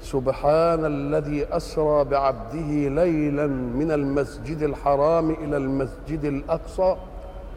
[0.00, 6.96] سبحان الذي أسرى بعبده ليلا من المسجد الحرام إلى المسجد الأقصى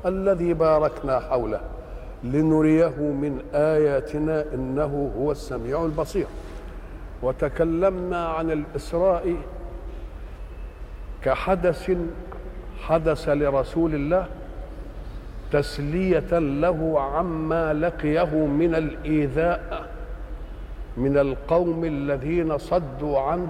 [0.05, 1.61] الذي باركنا حوله
[2.23, 6.27] لنريه من آياتنا إنه هو السميع البصير.
[7.21, 9.35] وتكلمنا عن الإسراء
[11.23, 11.91] كحدث
[12.81, 14.25] حدث لرسول الله
[15.51, 19.89] تسلية له عما لقيه من الإيذاء.
[20.99, 23.47] من القوم الذين صدوا عنه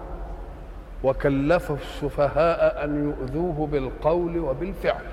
[1.04, 5.04] وكلفوا السفهاء أن يؤذوه بالقول وبالفعل.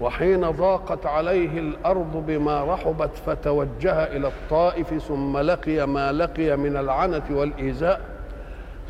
[0.00, 7.22] وحين ضاقت عليه الأرض بما رحبت فتوجه إلى الطائف ثم لقي ما لقي من العنة
[7.30, 8.00] والإيذاء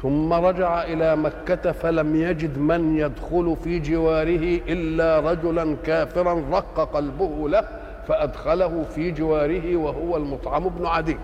[0.02, 7.48] ثم رجع إلى مكة فلم يجد من يدخل في جواره إلا رجلا كافرا رق قلبه
[7.48, 7.64] له
[8.08, 11.16] فأدخله في جواره وهو المطعم بن عدي.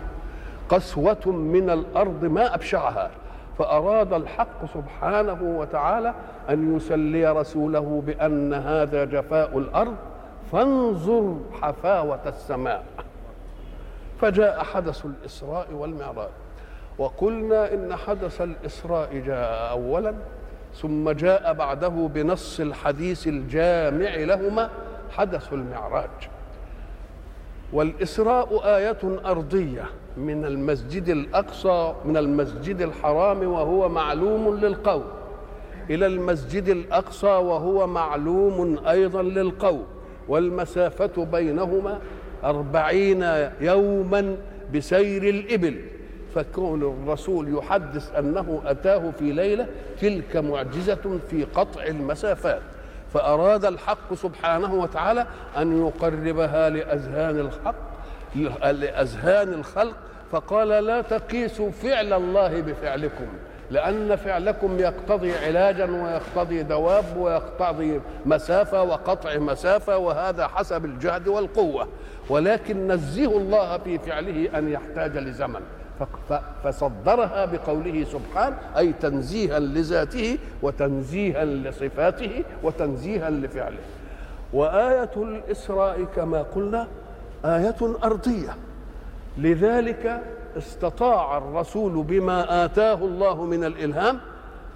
[0.69, 3.11] قسوة من الأرض ما أبشعها
[3.59, 6.14] فأراد الحق سبحانه وتعالى
[6.50, 9.97] أن يسلي رسوله بأن هذا جفاء الأرض
[10.53, 12.84] فانظر حفاوة السماء.
[14.20, 16.28] فجاء حدث الإسراء والمعراج
[16.98, 20.14] وقلنا إن حدث الإسراء جاء أولا
[20.75, 24.70] ثم جاء بعده بنص الحديث الجامع لهما
[25.11, 26.11] حدث المعراج.
[27.72, 29.84] والإسراء آية أرضية
[30.17, 35.04] من المسجد الأقصى من المسجد الحرام وهو معلوم للقوم.
[35.91, 39.87] إلى المسجد الأقصى وهو معلوم أيضا للقوم.
[40.28, 41.99] والمسافة بينهما
[42.44, 44.37] أربعين يوما
[44.75, 45.81] بسير الإبل.
[46.34, 49.66] فكون الرسول يحدث أنه أتاه في ليلة
[50.00, 52.62] تلك معجزة في قطع المسافات.
[53.12, 55.26] فأراد الحق سبحانه وتعالى
[55.56, 57.97] أن يقربها لأذهان الحق
[58.65, 59.97] لأذهان الخلق
[60.32, 63.26] فقال لا تقيسوا فعل الله بفعلكم
[63.70, 71.88] لأن فعلكم يقتضي علاجا ويقتضي دواب ويقتضي مسافة وقطع مسافة وهذا حسب الجهد والقوة.
[72.28, 75.60] ولكن نزه الله في فعله أن يحتاج لزمن.
[76.64, 83.78] فصدرها بقوله سبحانه أي تنزيها لذاته وتنزيها لصفاته وتنزيها لفعله.
[84.53, 86.88] وآية الإسراء كما قلنا
[87.44, 88.56] آية أرضية.
[89.38, 90.22] لذلك
[90.56, 94.20] استطاع الرسول بما آتاه الله من الإلهام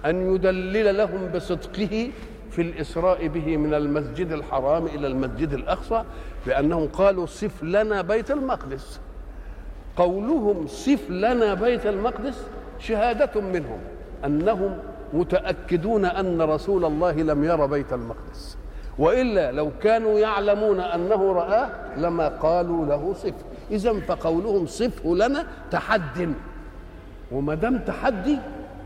[0.05, 2.11] أن يدلل لهم بصدقه
[2.51, 6.03] في الإسراء به من المسجد الحرام إلى المسجد الأقصى
[6.45, 8.99] بأنهم قالوا صف لنا بيت المقدس.
[9.97, 12.47] قولهم صف لنا بيت المقدس
[12.79, 13.79] شهادة منهم
[14.25, 14.77] أنهم
[15.13, 18.57] متأكدون أن رسول الله لم ير بيت المقدس.
[18.99, 23.33] وإلا لو كانوا يعلمون أنه رآه لما قالوا له صف.
[23.71, 26.33] إذا فقولهم صفه لنا تحد.
[27.31, 28.37] وما دام تحدي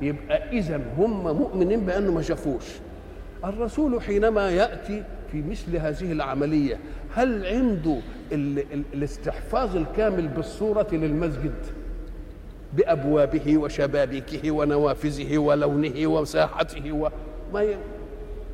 [0.01, 2.63] يبقى إذا هم مؤمنين بأنه ما شافوش.
[3.45, 6.79] الرسول حينما يأتي في مثل هذه العملية
[7.15, 7.97] هل عنده
[8.31, 11.53] ال ال الاستحفاظ الكامل بالصورة للمسجد؟
[12.73, 17.09] بأبوابه وشبابيكه ونوافذه ولونه وساحته و
[17.53, 17.65] ما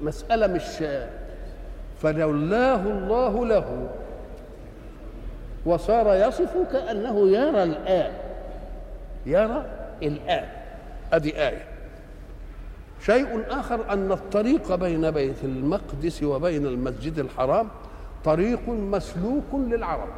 [0.01, 0.83] مسألة مش
[2.01, 3.89] فلولاه الله له
[5.65, 8.11] وصار يصف كأنه يرى الآن.
[9.25, 9.65] يرى
[10.03, 10.45] الآن.
[11.13, 11.65] هذه آية.
[13.05, 17.67] شيء آخر أن الطريق بين بيت المقدس وبين المسجد الحرام
[18.25, 20.09] طريق مسلوك للعرب.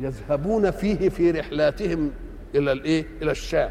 [0.00, 2.10] يذهبون فيه في رحلاتهم
[2.54, 3.70] إلى الإيه؟ إلى الشام.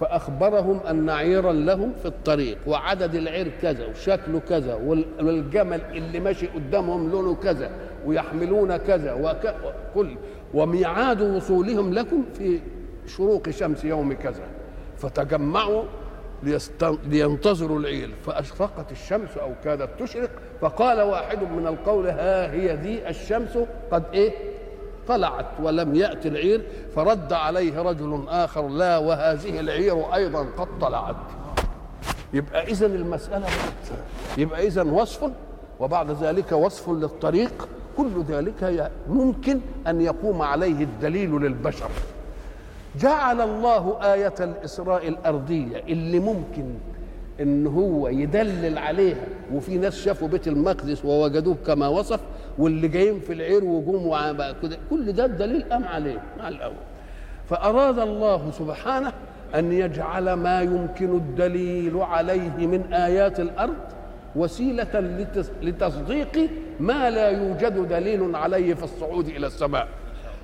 [0.00, 4.74] فأخبرهم أن عيرا لهم في الطريق وعدد العير كذا وشكله كذا
[5.20, 7.70] والجمل اللي ماشي قدامهم لونه كذا.
[8.06, 9.12] ويحملون كذا
[9.94, 10.16] وكل
[10.54, 12.60] وميعاد وصولهم لكم في
[13.06, 14.44] شروق شمس يوم كذا.
[14.98, 15.82] فتجمعوا
[17.04, 20.30] لينتظروا العير فأشرقت الشمس أو كادت تشرق
[20.60, 23.58] فقال واحد من القول ها هي ذي الشمس؟
[23.90, 24.32] قد إيه؟
[25.08, 26.62] طلعت ولم يأتي العير.
[26.96, 31.16] فرد عليه رجل آخر لا وهذه العير أيضا قد طلعت.
[32.32, 33.46] يبقى إذا المسألة
[34.38, 35.30] يبقى إذا وصف
[35.80, 37.68] وبعد ذلك وصف للطريق.
[37.96, 41.90] كل ذلك ممكن أن يقوم عليه الدليل للبشر.
[43.00, 46.64] جعل الله آية الإسراء الأرضية اللي ممكن
[47.40, 52.20] إن هو يدلل عليها وفي ناس شافوا بيت المقدس ووجدوه كما وصف
[52.58, 54.10] واللي جايين في العير وجم
[54.90, 56.74] كل ده الدليل قام عليه مع الأول.
[57.50, 59.12] فأراد الله سبحانه
[59.54, 63.74] أن يجعل ما يمكن الدليل عليه من آيات الأرض
[64.36, 65.00] وسيلة
[65.62, 66.50] لتصديق
[66.80, 69.88] ما لا يوجد دليل عليه في الصعود إلى السماء.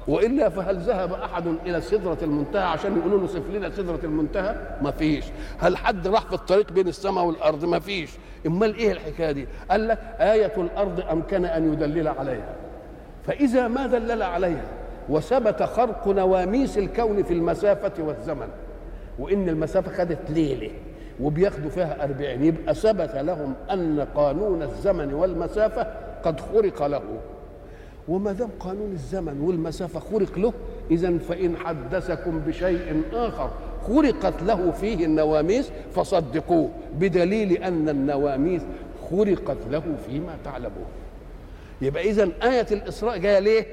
[0.09, 4.91] وإلا فهل ذهب أحد إلى سدرة المنتهى عشان يقولوا له صف لنا سدرة المنتهى؟ ما
[4.91, 5.25] فيش.
[5.59, 8.11] هل حد راح في الطريق بين السماء والأرض؟ ما فيش.
[8.47, 12.55] أمال إيه الحكاية دي؟ قال لك آية الأرض أمكن أن يدلل عليها.
[13.27, 14.65] فإذا ما دلل عليها
[15.09, 18.49] وثبت خرق نواميس الكون في المسافة والزمن
[19.19, 20.71] وإن المسافة خدت ليلة.
[21.23, 22.45] وبياخدوا فيها أربعين.
[22.45, 25.87] يبقى ثبت لهم أن قانون الزمن والمسافة
[26.25, 27.03] قد خرق له.
[28.09, 30.53] وما دام قانون الزمن والمسافة خرق له
[30.91, 33.51] اذا فإن حدثكم بشيء آخر
[33.87, 38.63] خرقت له فيه النواميس فصدقوه بدليل أن النواميس
[39.11, 40.87] خرقت له فيما تعلمون.
[41.83, 43.67] يبقى اذا آية الإسراء جاية ليه؟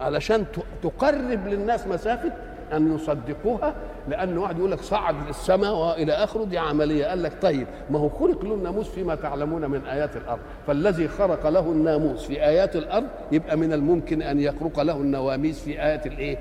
[0.00, 0.44] علشان
[0.82, 2.32] تقرب للناس مسافة
[2.72, 3.74] أن يصدقوها
[4.08, 7.06] لأن واحد يقول لك صعد للسماء وإلى آخره دي عملية.
[7.06, 10.40] قال لك طيب ما هو خلق له الناموس فيما تعلمون من آيات الأرض.
[10.66, 15.82] فالذي خرق له الناموس في آيات الأرض يبقى من الممكن أن يخرق له النواميس في
[15.82, 16.38] ايات الإيه؟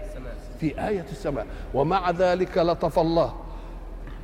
[0.60, 1.46] في آية السماء.
[1.74, 3.34] ومع ذلك لطف الله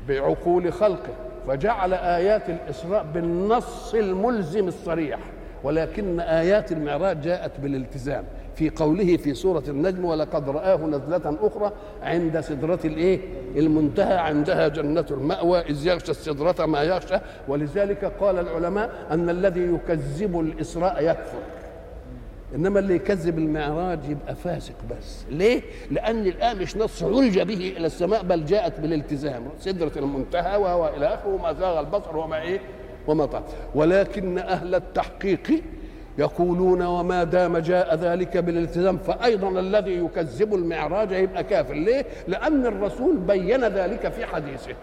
[0.07, 1.13] بعقول خلقه
[1.47, 5.19] فجعل آيات الإسراء بالنص الملزم الصريح.
[5.63, 8.23] ولكن آيات المعراج جاءت بالالتزام.
[8.55, 11.71] في قوله في سورة النجم ولقد رآه نزلة أخرى
[12.03, 13.19] عند سدرة الإيه؟
[13.55, 17.15] المنتهى عندها جنة المأوى إذ يغشى السدرة ما يغشى.
[17.47, 21.39] ولذلك قال العلماء أن الذي يكذب الإسراء يكفر.
[22.55, 25.25] إنما اللي يكذب المعراج يبقى فاسق بس.
[25.29, 25.61] ليه؟
[25.91, 29.43] لأن الآن مش نص علج به إلى السماء بل جاءت بالالتزام.
[29.59, 32.59] سدرة المنتهى وهو إلى آخره وما زاغ البصر وما إيه؟
[33.07, 33.43] وما طال
[33.75, 35.61] ولكن أهل التحقيق
[36.17, 41.73] يقولون وما دام جاء ذلك بالالتزام فايضا الذي يكذب المعراج يبقى كافر.
[41.73, 44.73] ليه؟ لأن الرسول بين ذلك في حديثه.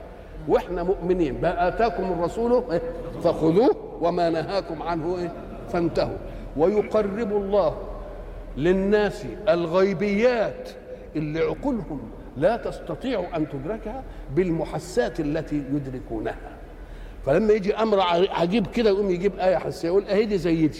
[0.49, 2.65] وإحنا مؤمنين ما آتاكم الرسول؟
[3.23, 5.33] فخذوه وما نهاكم عنه إيه؟
[5.73, 6.17] فانتهوا.
[6.57, 7.77] ويقرب الله
[8.57, 10.69] للناس الغيبيات
[11.17, 12.01] اللي عقولهم
[12.37, 14.03] لا تستطيع أن تدركها
[14.37, 16.37] بالمحسات التي يدركونها.
[17.27, 20.79] فلما يجي أمر عجيب كده يقوم يجيب آية حسية يقول أهي دي زي دي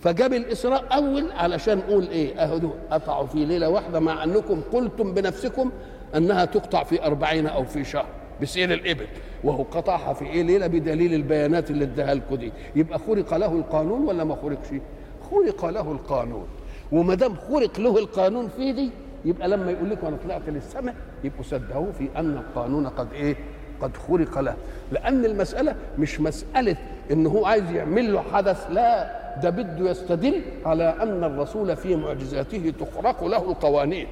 [0.00, 5.70] فجاب الإسراء أول علشان نقول إيه اهو قطعوا في ليلة واحدة مع أنكم قلتم بنفسكم
[6.16, 8.06] أنها تقطع في أربعين أو في شهر
[8.42, 9.06] بسير الإبل.
[9.44, 12.52] وهو قطعها في إيه ليلة؟ بدليل البيانات اللي اداها لكم دي.
[12.76, 14.68] يبقى خرق له القانون ولا ما خرقش
[15.30, 16.46] خرق له القانون.
[16.92, 18.90] وما دام خرق له القانون في دي
[19.24, 20.94] يبقى لما يقول لكم أنا طلعت للسماء
[21.24, 23.36] يبقوا صدقوه في أن القانون قد إيه؟
[23.82, 24.56] قد خرق له.
[24.92, 26.76] لأن المسألة مش مسألة
[27.12, 29.20] إن هو عايز يعمل له حدث لا.
[29.42, 34.06] ده بده يستدل على أن الرسول في معجزاته تخرق له القوانين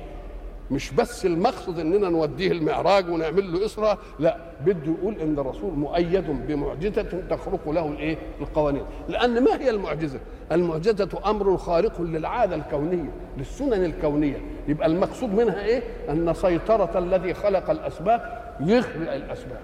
[0.70, 4.36] مش بس المقصد إننا نوديه المعراج ونعمل له اسره لا
[4.66, 8.82] بده يقول إن الرسول مؤيد بمعجزة تخرق له الإيه؟ القوانين.
[9.08, 10.18] لأن ما هي المعجزة؟
[10.52, 14.40] المعجزة أمر خارق للعادة الكونية للسنن الكونية.
[14.68, 19.60] يبقى المقصود منها إيه؟ أن سيطرة الذي خلق الأسباب يخلق الأسباب.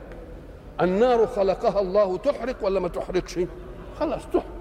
[0.80, 3.38] النار خلقها الله تحرق ولا ما تحرقش؟
[4.00, 4.53] خلاص تحرق.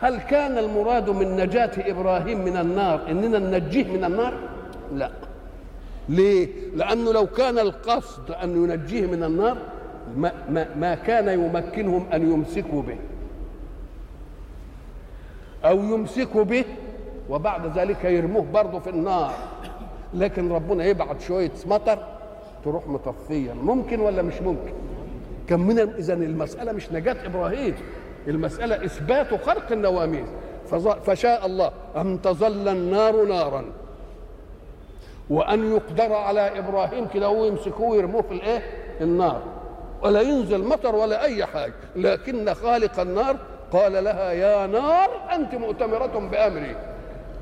[0.00, 4.34] هل كان المراد من نجاة إبراهيم من النار إننا ننجيه من النار؟
[4.94, 5.10] لا
[6.08, 9.56] ليه؟ لأنه لو كان القصد أن ينجيه من النار
[10.16, 12.96] ما, ما, ما كان يمكنهم أن يمسكوا به
[15.64, 16.64] أو يمسكوا به
[17.30, 19.34] وبعد ذلك يرموه برضه في النار
[20.14, 21.98] لكن ربنا يبعت شوية مطر
[22.64, 24.72] تروح مطفية ممكن ولا مش ممكن؟
[25.48, 27.74] كان من إذا المسألة مش نجاة إبراهيم
[28.28, 30.28] المسألة إثبات خرق النواميس.
[31.06, 33.64] فشاء الله أن تظل النار نارا.
[35.30, 38.62] وأن يقدر على إبراهيم كده ويمسكوه ويرموه في الإيه؟
[39.00, 39.42] النار.
[40.02, 41.74] ولا ينزل مطر ولا أي حاجة.
[41.96, 43.36] لكن خالق النار
[43.72, 46.76] قال لها يا نار أنت مؤتمرة بأمري.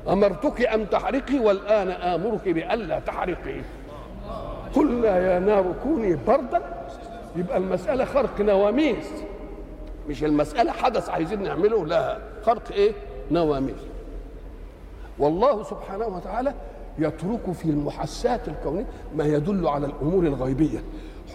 [0.09, 3.61] أمرتك أن تحرقي والآن آمرك بألا تحرقي.
[4.75, 6.61] قلنا يا نار كوني بردا.
[7.35, 9.07] يبقى المسألة خرق نواميس.
[10.09, 12.17] مش المسألة حدث عايزين نعمله لا.
[12.45, 12.91] خرق إيه؟
[13.31, 13.75] نواميس.
[15.19, 16.53] والله سبحانه وتعالى
[16.99, 18.85] يترك في المحسات الكونية
[19.15, 20.79] ما يدل على الأمور الغيبية.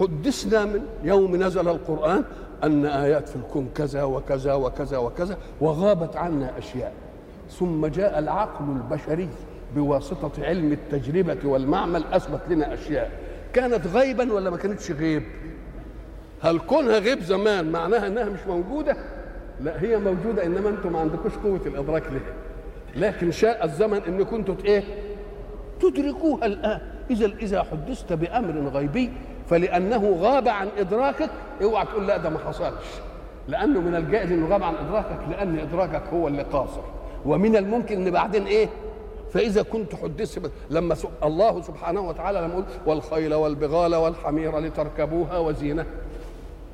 [0.01, 2.25] حدثنا من يوم نزل القرآن
[2.65, 6.93] أن آيات في الكون كذا وكذا وكذا وكذا وغابت عنا أشياء.
[7.51, 9.29] ثم جاء العقل البشري
[9.77, 13.11] بواسطة علم التجربة والمعمل أثبت لنا أشياء.
[13.53, 15.23] كانت غيبا ولا ما كانتش غيب؟
[16.43, 18.97] هل كونها غيب زمان معناها إنها مش موجودة؟
[19.61, 22.35] لا هي موجودة إنما أنتم ما عندكوش قوة الإدراك لها.
[22.97, 24.83] لكن شاء الزمن إن كنتوا إيه؟
[25.81, 26.81] تدركوها الآن.
[27.11, 29.11] إذا إذا حدثت بأمر غيبي
[29.51, 31.31] فلأنه غاب عن إدراكك
[31.63, 32.87] أوعى تقول لا ده ما حصلش.
[33.49, 36.83] لأنه من الجائز إنه غاب عن إدراكك لأن إدراكك هو اللي قاصر.
[37.27, 38.69] ومن الممكن إن بعدين إيه؟
[39.33, 45.87] فإذا كنت حدثت لما الله سبحانه وتعالى لما يقول والخيل والبغال والحمير لتركبوها وزينة.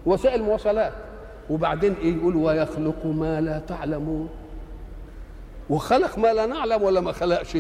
[0.09, 0.93] وسائل مواصلات.
[1.51, 4.29] وبعدين إيه يقول ويخلق ما لا تعلمون.
[5.71, 7.59] وخلق ما لا نعلم ولا ما خلقش.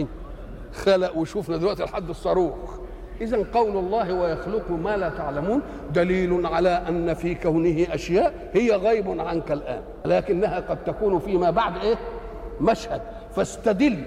[0.72, 2.78] خلق وشوفنا دلوقتي لحد الصاروخ.
[3.20, 5.62] اذا قول الله ويخلق ما لا تعلمون
[5.94, 9.80] دليل على أن في كونه أشياء هي غيب عنك الآن.
[10.04, 11.94] لكنها قد تكون فيما بعد إيه؟
[12.60, 13.00] مشهد.
[13.36, 13.98] فاستدل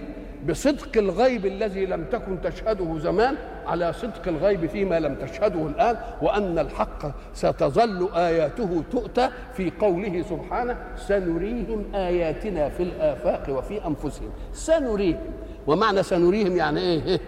[0.49, 3.35] بصدق الغيب الذي لم تكن تشهده زمان
[3.67, 10.77] على صدق الغيب فيما لم تشهده الآن وأن الحق ستظل آياته تؤتى في قوله سبحانه
[10.97, 14.29] سنريهم آياتنا في الآفاق وفي أنفسهم.
[14.53, 15.19] سنريهم.
[15.67, 17.19] ومعنى سنريهم يعني إيه؟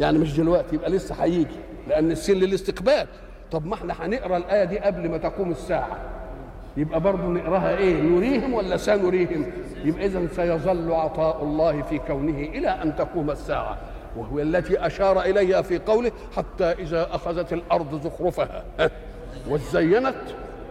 [0.00, 1.46] يعني مش دلوقتي يبقى لسه هيجي
[1.88, 3.06] لأن السن للاستقبال
[3.52, 5.96] طب ما إحنا هنقرأ الآية دي قبل ما تقوم الساعة.
[6.76, 9.46] يبقى برضه نقراها إيه؟ نريهم ولا سنريهم؟
[9.84, 13.78] يبقى اذا سيظل عطاء الله في كونه إلى أن تقوم الساعة.
[14.16, 18.64] وهو التي أشار إليها في قوله حتى إذا أخذت الأرض زخرفها.
[19.50, 20.14] وزينت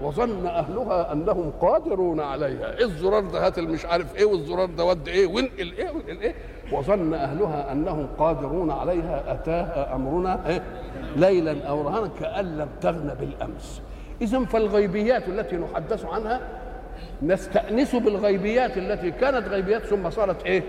[0.02, 2.78] وظن أهلها أنهم قادرون عليها.
[2.78, 6.36] إيه الزرار ده؟ هات مش عارف إيه والزرار ده؟ ود إيه؟ وانقل إيه وانقل إيه؟
[6.72, 9.24] وظن أهلها أنهم قادرون عليها.
[9.28, 10.64] أتاها أمرنا إيه؟
[11.16, 13.82] ليلا أو نهارا كأن لم تغن بالأمس.
[14.22, 16.42] اذا فالغيبيات التي نحدث عنها
[17.22, 20.64] نستأنس بالغيبيات التي كانت غيبيات ثم صارت إيه؟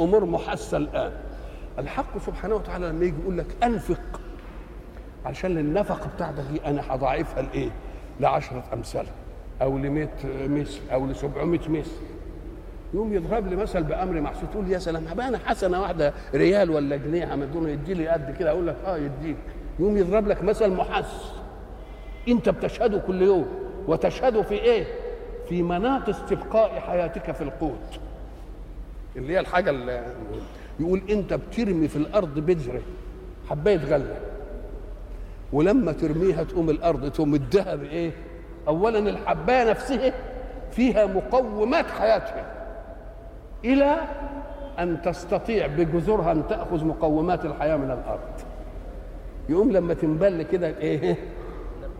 [0.00, 1.12] أمور محسة الآن.
[1.78, 4.20] الحق سبحانه وتعالى لما يجي يقول لك أنفق
[5.26, 7.70] علشان النفقه بتاعتك دي أنا هضاعفها لإيه؟
[8.20, 9.12] لعشرة امثالها
[9.62, 10.08] أو ل 100
[10.48, 11.90] مثل أو ل 700 مثل
[12.94, 17.26] يقوم يضرب لي مثل بأمر محسوس تقول يا سلام أنا حسنة واحدة ريال ولا جنيه
[17.26, 19.36] عمدونه يدي لي قد كده أقول لك آه يديك.
[19.80, 21.32] يقوم يضرب لك مثل محس.
[22.28, 23.46] أنت بتشهده كل يوم.
[23.86, 24.84] وتشهده في إيه؟
[25.48, 28.00] في مناط استبقاء حياتك في القوت.
[29.16, 30.02] اللي هي الحاجة اللي
[30.80, 32.82] يقول انت بترمي في الأرض بذره
[33.50, 34.16] حبايه غلة.
[35.52, 38.10] ولما ترميها تقوم الأرض تقوم الدها بإيه؟
[38.68, 40.12] اولا الحباية نفسها
[40.70, 42.54] فيها مقومات حياتها.
[43.64, 43.96] إلى
[44.78, 48.40] أن تستطيع بجذورها أن تأخذ مقومات الحياة من الأرض.
[49.48, 51.16] يقوم لما تنبل كده إيه؟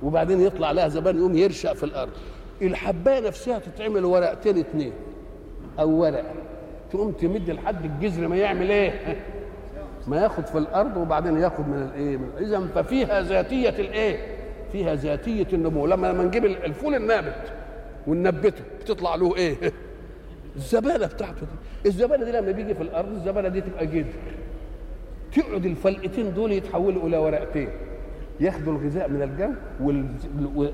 [0.02, 2.12] وبعدين يطلع لها زبان يقوم يرشق في الأرض.
[2.62, 4.92] الحباية نفسها تتعمل ورقتين اتنين
[5.78, 6.47] أو ورقة.
[6.90, 9.16] تقوم تمد لحد الجذر ما يعمل إيه؟
[10.06, 14.16] ما ياخد في الأرض وبعدين ياخد من الايه اذا ففيها ذاتية الايه
[14.72, 15.86] فيها ذاتية النمو.
[15.86, 17.52] لما لما نجيب الفول النابت
[18.06, 19.56] وننبته بتطلع له إيه؟
[20.56, 21.88] الزبالة بتاعته دي.
[21.88, 24.12] الزبالة دي لما بيجي في الأرض الزبالة دي تبقى جذر
[25.36, 27.68] تقعد الفلقتين دول يتحولوا إلى ورقتين.
[28.40, 29.50] ياخدوا الغذاء من الجو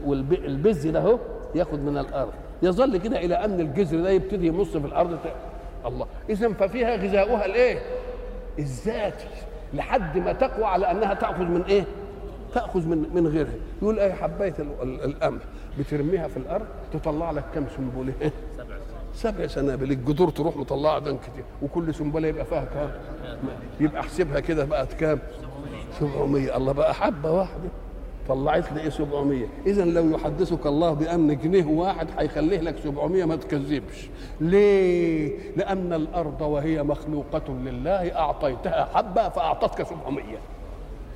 [0.06, 1.18] والبز ده أهو
[1.54, 2.32] ياخد من الأرض.
[2.62, 5.18] يظل كده إلى أن الجذر ده يبتدي يمص في الأرض
[5.86, 6.06] الله.
[6.30, 7.78] اذا ففيها غذاؤها الإيه؟
[8.58, 9.28] الذاتي.
[9.74, 11.84] لحد ما تقوى على أنها تأخذ من إيه؟
[12.54, 13.54] تأخذ من من غيرها.
[13.82, 15.42] يقول إيه حبايه القمح
[15.78, 18.30] بترميها في الأرض تطلع لك كم سنبلة؟
[19.14, 19.90] سبع سنابل.
[19.90, 21.44] الجذور تروح مطلعة دم كتير.
[21.62, 22.90] وكل سنبلة يبقى فيها كام؟
[23.80, 25.18] يبقى أحسبها كده بقت كام؟
[26.00, 27.68] 700 الله بقى حبة واحدة.
[28.28, 33.36] طلعت لي إيه 700 اذا لو يحدثك الله بأن جنيه واحد هيخليه لك 700 ما
[33.36, 34.08] تكذبش.
[34.40, 40.24] ليه؟ لأن الأرض وهي مخلوقة لله أعطيتها حبة فأعطتك 700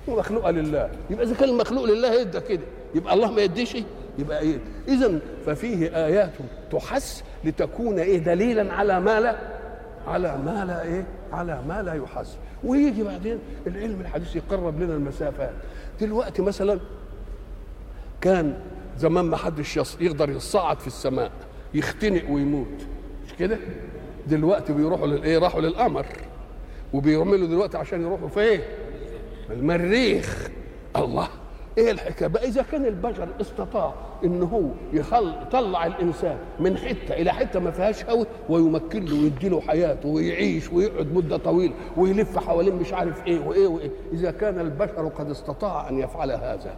[0.08, 0.90] مخلوقة لله.
[1.10, 2.62] يبقى إذا كان المخلوق لله يدى كده.
[2.94, 3.76] يبقى الله ما يديش
[4.18, 6.30] يبقى إيه؟ اذا ففيه آيات
[6.72, 9.36] تحس لتكون إيه؟ دليلا على ما لا
[10.06, 12.36] على ما لا إيه؟ على ما لا يحس.
[12.64, 15.52] ويجي بعدين العلم الحديث يقرب لنا المسافات.
[16.00, 16.80] دلوقتي مثلا
[18.20, 18.54] كان
[18.98, 21.30] زمان ما حدش يقدر يصعد في السماء
[21.74, 22.86] يختنق ويموت.
[23.26, 23.58] مش كده؟
[24.26, 26.06] دلوقتي بيروحوا للايه راحوا للقمر.
[26.92, 28.60] وبيعملوا دلوقتي عشان يروحوا فين؟
[29.50, 30.48] المريخ
[30.96, 31.28] الله!
[31.78, 33.94] إيه الحكاية؟ بقى إذا كان البشر استطاع
[34.24, 39.48] إن هو يخل يطلع الإنسان من حتة إلى حتة ما فيهاش هوا ويمكن له ويدي
[39.48, 43.90] له حياته ويعيش ويقعد مدة طويلة ويلف حوالين مش عارف إيه وإيه وإيه.
[44.12, 46.76] إذا كان البشر قد استطاع أن يفعل هذا.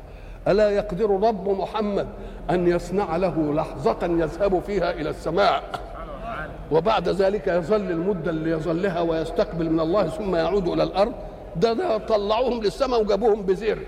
[0.48, 2.06] ألا يقدر رب محمد
[2.50, 5.62] أن يصنع له لحظة يذهب فيها إلى السماء؟
[6.72, 11.12] وبعد ذلك يظل المدة اللي يظلها ويستقبل من الله ثم يعود إلى الأرض.
[11.56, 13.78] ده, ده طلعوهم للسماء وجابوهم بزر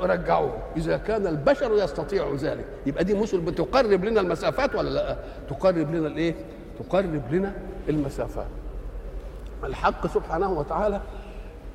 [0.00, 5.16] رجعوه إذا كان البشر يستطيع ذلك يبقى دي مثل بتقرب لنا المسافات ولا لأ؟
[5.50, 6.34] تقرب لنا الإيه؟
[6.78, 7.52] تقرب لنا
[7.88, 8.46] المسافات.
[9.64, 11.00] الحق سبحانه وتعالى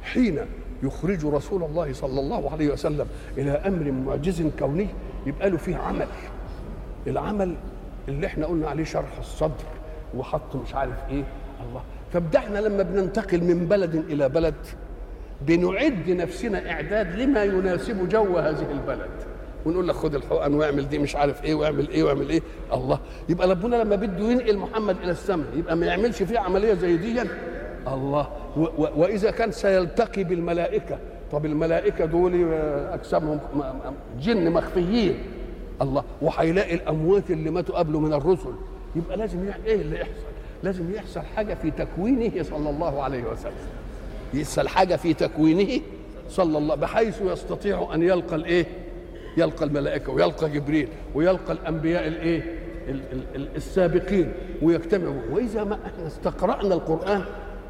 [0.03, 0.39] حين
[0.84, 4.88] يخرج رسول الله صلى الله عليه وسلم إلى أمر معجز كوني
[5.25, 6.08] يبقى له فيه عمل.
[7.08, 7.55] العمل
[8.08, 9.65] اللي إحنا قلنا عليه شرح الصدر
[10.17, 11.24] وحط مش عارف إيه.
[11.70, 11.82] الله.
[12.32, 14.55] ده إحنا لما بننتقل من بلد إلى بلد
[15.41, 19.10] بنعد نفسنا إعداد لما يناسب جو هذه البلد.
[19.65, 22.41] ونقول لك خد الحقن واعمل دي مش عارف إيه واعمل إيه واعمل إيه.
[22.74, 23.00] الله.
[23.29, 27.22] يبقى ربنا لما بده ينقل محمد إلى السماء يبقى ما يعملش فيه عملية زي دي.
[27.87, 28.27] الله.
[28.77, 30.97] وإذا كان سيلتقي بالملائكة.
[31.31, 32.53] طب الملائكة دول
[32.93, 33.39] أجسامهم
[34.19, 35.15] جن مخفيين.
[35.81, 36.03] الله.
[36.21, 38.53] وهيلاقي الأموات اللي ماتوا قبله من الرسل.
[38.95, 40.25] يبقى لازم إيه اللي يحصل؟
[40.63, 43.53] لازم يحصل حاجة في تكوينه صلى الله عليه وسلم.
[44.33, 45.81] يحصل حاجة في تكوينه
[46.29, 48.65] صلى الله بحيث يستطيع أن يلقى الإيه؟
[49.37, 52.59] يلقى الملائكة ويلقى جبريل ويلقى الأنبياء الإيه؟
[53.55, 55.21] السابقين ويجتمعوا.
[55.31, 57.21] وإذا ما إحنا استقرأنا القرآن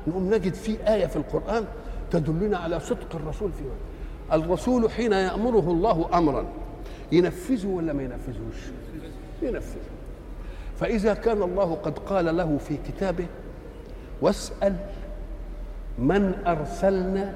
[0.07, 1.65] نقوم نجد في آية في القرآن
[2.11, 6.45] تدلنا على صدق الرسول فيه الرسول حين يأمره الله امرا
[7.11, 8.55] ينفذه ولا ما ينفذوش؟
[9.41, 9.79] ينفذه
[10.77, 13.25] فإذا كان الله قد قال له في كتابه
[14.21, 14.75] واسأل
[15.99, 17.35] من أرسلنا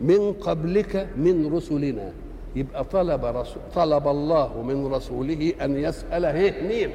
[0.00, 2.12] من قبلك من رسلنا.
[2.56, 6.90] يبقى طلب رسول طلب الله من رسوله يسأل هيه مين؟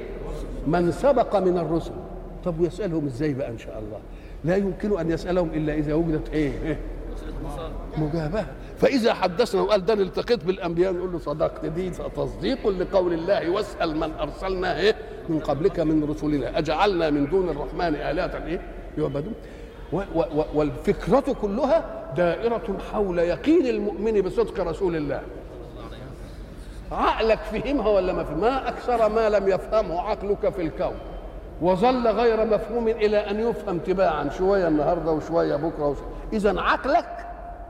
[0.68, 1.92] من سبق من الرسل.
[2.46, 4.00] طب ويسألهم إزاي بقى إن شاء الله؟
[4.44, 6.80] لا يمكن أن يسألهم إلا إذا وجدت إيه, إيه؟
[7.98, 8.46] مجابهة.
[8.78, 14.12] فإذا حدثنا وقال ده التقيت بالأنبياء نقول له صدقت دي تصديق لقول الله واسأل من
[14.20, 14.96] أرسلنا إيه؟
[15.30, 16.58] من قبلك من رسلنا.
[16.58, 18.62] أجعلنا من دون الرحمن آلهة إيه؟
[18.98, 19.34] يعبدون.
[20.56, 25.22] والفكرة كلها دائرة حول يقين المؤمن بصدق رسول الله.
[26.92, 30.96] عقلك فهمها ولا ما فهم؟ ما أكثر ما لم يفهمه عقلك في الكون.
[31.62, 35.96] وظل غير مفهوم إلى أن يفهم تباعا شوية النهاردة وشوية بكرة
[36.34, 37.28] إذا عقلك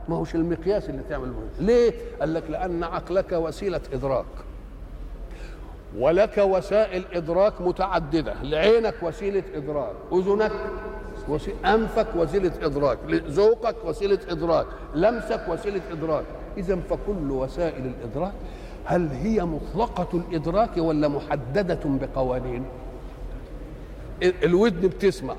[0.08, 4.24] ما هوش المقياس اللي تعمل به ليه؟ قال لك لأن عقلك وسيلة إدراك.
[5.98, 8.34] ولك وسائل إدراك متعددة.
[8.42, 9.92] لعينك وسيلة إدراك.
[10.12, 10.52] أذنك
[11.28, 12.98] وسيلة أنفك وسيلة إدراك.
[13.10, 14.66] ذوقك وسيلة إدراك.
[14.94, 16.24] لمسك وسيلة إدراك.
[16.56, 18.32] إذا فكل وسائل الإدراك
[18.84, 22.64] هل هي مطلقة الإدراك ولا محددة بقوانين؟
[24.22, 25.36] الودن بتسمع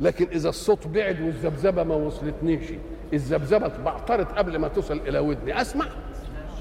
[0.00, 2.62] لكن إذا الصوت بعد والذبذبة ما وصلتنيش
[3.12, 5.86] الذبذبة بعترت قبل ما تصل إلى ودني أسمع؟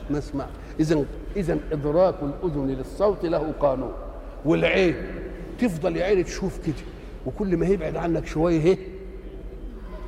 [0.09, 0.45] ما أسمع.
[0.79, 3.93] إذا إذا إدراك الأذن للصوت له قانون
[4.45, 4.95] والعين
[5.59, 6.75] تفضل يا عيني تشوف كده
[7.25, 8.77] وكل ما يبعد عنك شوية إيه؟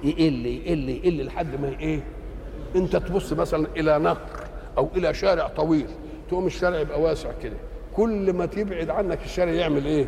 [0.04, 2.00] يقل يقل يقل لحد ما إيه؟
[2.76, 4.18] أنت تبص مثلا إلى نهر
[4.78, 5.88] أو إلى شارع طويل
[6.30, 7.56] تقوم الشارع يبقى واسع كده
[7.96, 10.06] كل ما تبعد عنك الشارع يعمل إيه؟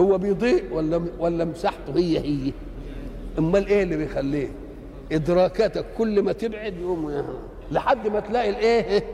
[0.00, 2.52] هو بيضيق ولا ولا مساحته هي هي.
[3.38, 4.48] أمال إيه اللي بيخليه؟
[5.12, 7.24] ادراكاتك كل ما تبعد يقوم
[7.70, 9.04] لحد ما تلاقي الإيه؟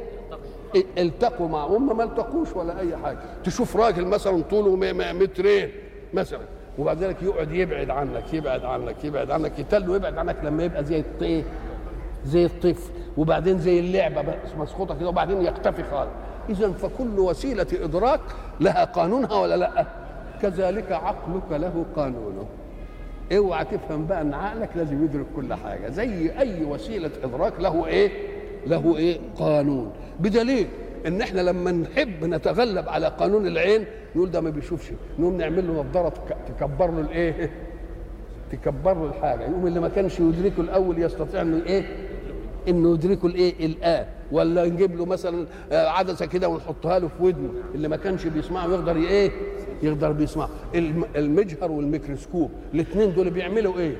[0.98, 3.18] التقوا مع هم ما التقوش ولا أي حاجة.
[3.44, 4.76] تشوف راجل مثلا طوله
[5.12, 5.70] مترين
[6.14, 6.40] مثلا.
[6.78, 11.00] وبعد ذلك يقعد يبعد عنك يبعد عنك يبعد عنك يتل ويبعد عنك لما يبقى زي
[11.00, 11.44] الطيف
[12.24, 12.92] زي الطفل.
[13.16, 14.24] وبعدين زي اللعبة
[14.58, 16.10] مسقوطه كده وبعدين يختفي خالص.
[16.50, 18.20] اذا فكل وسيلة إدراك
[18.60, 19.86] لها قانونها ولا لأ؟
[20.42, 22.46] كذلك عقلك له قانونه.
[23.37, 28.11] اوعى تفهم بقى ان عقلك لازم يدرك كل حاجة زي أي وسيلة إدراك له إيه؟
[28.66, 29.92] له إيه؟ قانون.
[30.20, 30.66] بدليل
[31.07, 33.85] إن إحنا لما نحب نتغلب على قانون العين
[34.16, 36.12] نقول ده ما بيشوفش نقوم نعمل له نظارة
[36.48, 37.51] تكبر له الإيه؟
[38.53, 39.42] تكبر له الحاجة.
[39.42, 41.85] يقوم اللي ما كانش يدركه الأول يستطيع إنه إيه؟
[42.68, 47.51] إنه يدركه الإيه؟ الان ولا نجيب له مثلا عدسة كده ونحطها له في ودنه.
[47.74, 49.31] اللي ما كانش بيسمعه يقدر إيه؟
[49.82, 50.48] يقدر بيسمعه
[51.16, 53.96] المجهر والميكروسكوب الاثنين دول بيعملوا إيه؟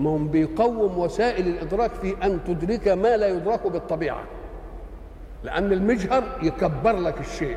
[0.00, 4.24] ما هم بيقوم وسائل الإدراك في أن تدرك ما لا يدرك بالطبيعة.
[5.44, 7.56] لأن المجهر يكبر لك الشيء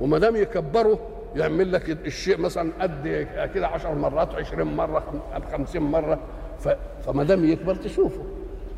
[0.00, 0.98] وما دام يكبره
[1.36, 5.02] يعمل لك الشيء مثلا قد كده 10 مرات 20 مرة
[5.52, 6.18] 50 مرة.
[7.06, 8.22] فما دام يكبر تشوفه.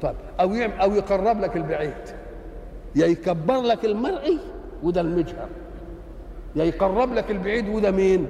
[0.02, 1.94] طيب أو أو يقرب لك البعيد.
[2.96, 4.38] يا يكبر لك المرئي
[4.82, 5.48] وده المجهر.
[6.56, 8.28] يا يقرب لك البعيد وده مين؟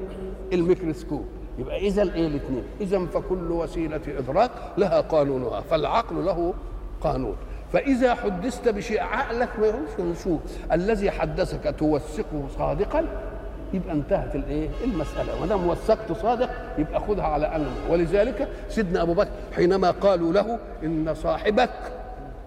[0.53, 1.25] الميكروسكوب.
[1.59, 6.55] يبقى اذا إيه الاثنين؟ اذا فكل وسيلة إدراك لها قانونها فالعقل له
[7.01, 7.37] قانون.
[7.73, 10.41] فإذا حدثت بشيء عقلك ما يعرفش
[10.73, 13.05] الذي حدثك توثقه صادقا
[13.75, 15.37] يبقى انتهت الإيه؟ المسألة.
[15.39, 17.77] وما دام وثقت صادق يبقى خذها على أنه.
[17.91, 21.71] ولذلك سيدنا أبو بكر حينما قالوا له إن صاحبك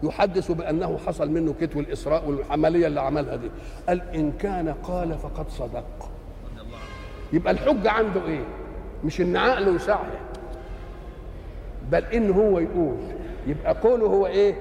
[0.04, 3.52] يحدث بأنه حصل منه كتو الإسراء والعملية اللي عملها دي.
[3.88, 6.10] قال إن كان قال فقد صدق.
[7.34, 8.46] يبقى الحجة عنده إيه؟
[9.04, 10.20] مش إن عقله يساعده
[11.92, 12.98] بل إن هو يقول.
[13.48, 14.56] يبقى قوله هو إيه؟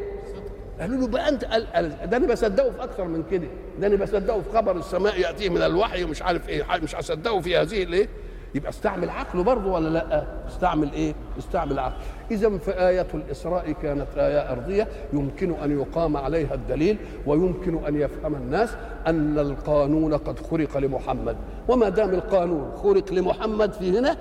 [0.81, 3.47] قالوا له بقى أنت قال قال ده أنا بصدقه في أكثر من كده.
[3.81, 7.57] ده أنا بصدقه في خبر السماء يأتيه من الوحي ومش عارف إيه مش هصدقه في
[7.57, 8.09] هذه الإيه؟
[8.55, 11.95] يبقى استعمل عقله برضه ولا لا؟ استعمل إيه؟ استعمل عقل
[12.31, 18.77] إذا فآية الإسراء كانت آية أرضية يمكن أن يقام عليها الدليل ويمكن أن يفهم الناس
[19.07, 21.37] أن القانون قد خرق لمحمد.
[21.69, 24.17] وما دام القانون خرق لمحمد في هنا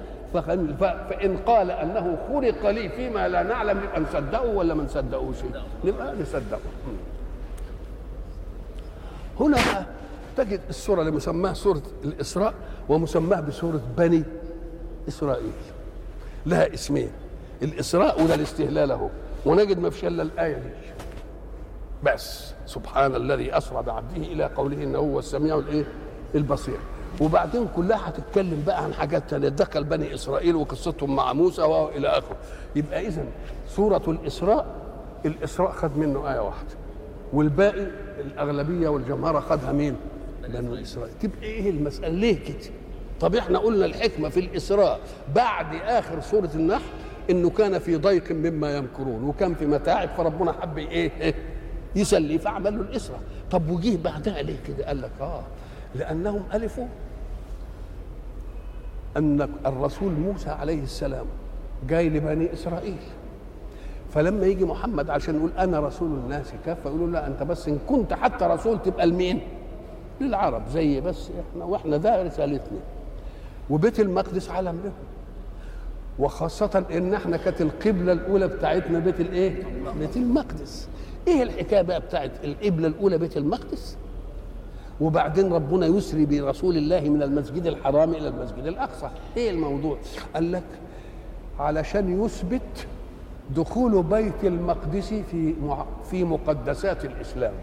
[1.09, 5.35] فإن قال أنه خرق لي فيما لا نعلم نبقى نصدقه ولا ما نصدقوش؟
[5.85, 6.59] نبقى نصدقه.
[9.39, 9.85] هنا بقى
[10.37, 12.53] تجد السورة اللي مسماها سورة الإسراء
[12.89, 14.23] ومسماها بسورة بني
[15.07, 15.51] إسرائيل.
[16.45, 17.09] لها اسمين
[17.61, 19.09] الإسراء وده الاستهلال أهو
[19.45, 20.69] ونجد ما فيش إلا الآية دي.
[22.03, 25.85] بس سبحان الذي أسرى بعبده إلى قوله إنه هو السميع الإيه؟
[26.35, 26.77] البصير.
[27.21, 29.49] وبعدين كلها هتتكلم بقى عن حاجات تانية.
[29.49, 32.35] دخل بني إسرائيل وقصتهم مع موسى وإلى آخره.
[32.75, 33.25] يبقى إذا
[33.67, 34.65] سورة الإسراء
[35.25, 36.69] الإسراء خد منه آية واحدة
[37.33, 37.87] والباقي
[38.19, 39.95] الأغلبية والجمهرة خدها مين؟
[40.47, 42.71] بنو إسرائيل تبقى إيه المسألة ليه كده؟
[43.19, 44.99] طب إحنا قلنا الحكمة في الإسراء
[45.35, 46.83] بعد آخر سورة النحل
[47.29, 51.35] إنه كان في ضيق مما يمكرون وكان في متاعب فربنا حب إيه؟ إيه؟
[51.95, 53.19] يسلي فعمل له الإسراء
[53.51, 55.43] طب وجيه بعدها ليه كده؟ قال لك آه
[55.95, 56.87] لأنهم ألفوا
[59.17, 61.25] أن الرسول موسى عليه السلام
[61.87, 62.97] جاي لبني إسرائيل
[64.13, 68.13] فلما يجي محمد عشان يقول أنا رسول الناس كافة يقولوا لا أنت بس إن كنت
[68.13, 69.41] حتى رسول تبقى لمين؟
[70.21, 72.79] للعرب زي بس إحنا وإحنا ده رسالتنا
[73.69, 74.93] وبيت المقدس علم لهم
[76.19, 79.63] وخاصة إن إحنا كانت القبلة الأولى بتاعتنا بيت الإيه؟
[79.99, 80.87] بيت المقدس.
[81.27, 83.97] إيه الحكاية بقى بتاعت القبلة الأولى بيت المقدس؟
[85.01, 89.97] وبعدين ربنا يسري برسول الله من المسجد الحرام إلى المسجد الأقصى إيه الموضوع
[90.33, 90.63] قال لك
[91.59, 92.87] علشان يثبت
[93.55, 95.53] دخول بيت المقدس في
[96.11, 97.53] في مقدسات الإسلام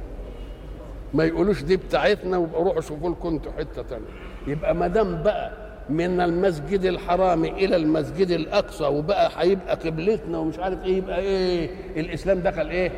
[1.14, 4.06] ما يقولوش دي بتاعتنا ويبقى روحوا شوفوا لكم أنتوا حتة ثانية
[4.46, 5.52] يبقى ما دام بقى
[5.90, 12.38] من المسجد الحرام إلى المسجد الأقصى وبقى هيبقى قبلتنا ومش عارف إيه يبقى إيه الإسلام
[12.40, 12.90] دخل إيه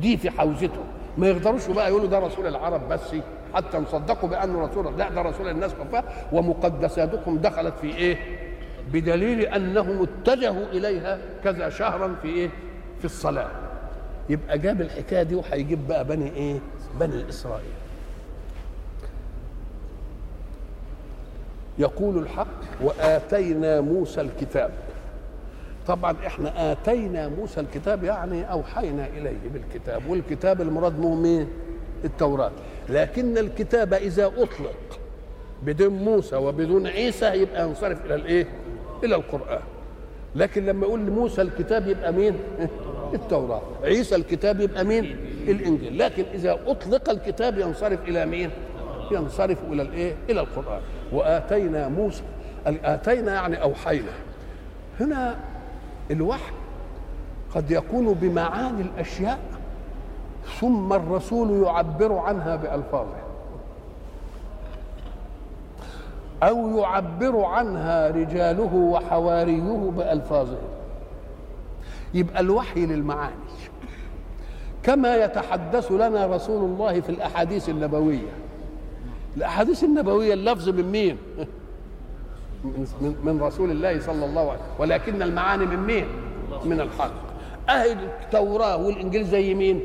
[0.00, 0.80] دي في حوزته
[1.18, 3.14] ما يقدروش بقى يقولوا ده رسول العرب بس
[3.54, 8.16] حتى نصدقوا بأنه رسول لا ده رسول الناس كفاه ومقدساتكم دخلت في إيه؟
[8.92, 12.50] بدليل أنهم اتجهوا إليها كذا شهرا في إيه؟
[12.98, 13.48] في الصلاة
[14.28, 16.58] يبقى جاب الحكاية دي وهيجيب بقى بني إيه؟
[17.00, 17.72] بني إسرائيل.
[21.78, 24.70] يقول الحق وآتينا موسى الكتاب.
[25.86, 31.48] طبعا إحنا آتينا موسى الكتاب يعني أوحينا إليه بالكتاب والكتاب المراد به مين؟
[32.04, 32.52] التوراة.
[32.88, 34.98] لكن الكتاب إذا أطلق
[35.62, 38.46] بدون موسى وبدون عيسى يبقى ينصرف إلى الإيه؟
[39.04, 39.62] إلى القرآن.
[40.36, 42.34] لكن لما يقول موسى الكتاب يبقى مين؟
[43.14, 43.62] التوراة.
[43.84, 45.04] عيسى الكتاب يبقى مين؟
[45.48, 45.98] الإنجيل.
[45.98, 48.50] لكن إذا أطلق الكتاب ينصرف إلى مين؟
[49.10, 50.80] ينصرف إلى الإيه؟ إلى القرآن.
[51.12, 52.22] وآتينا موسى
[52.66, 54.12] آتينا يعني أوحينا.
[55.00, 55.36] هنا
[56.10, 56.52] الوحي
[57.54, 59.38] قد يكون بمعاني الأشياء
[60.60, 63.16] ثم الرسول يعبر عنها بألفاظه.
[66.42, 70.58] أو يعبر عنها رجاله وحواريه بألفاظه.
[72.14, 73.34] يبقى الوحي للمعاني.
[74.82, 78.32] كما يتحدث لنا رسول الله في الأحاديث النبوية.
[79.36, 81.16] الأحاديث النبوية اللفظ من مين؟
[83.24, 84.74] من, رسول الله صلى الله عليه وسلم.
[84.78, 86.06] ولكن المعاني من مين؟
[86.64, 87.12] من الحق
[87.68, 89.80] أهل التوراة والإنجيل زي مين؟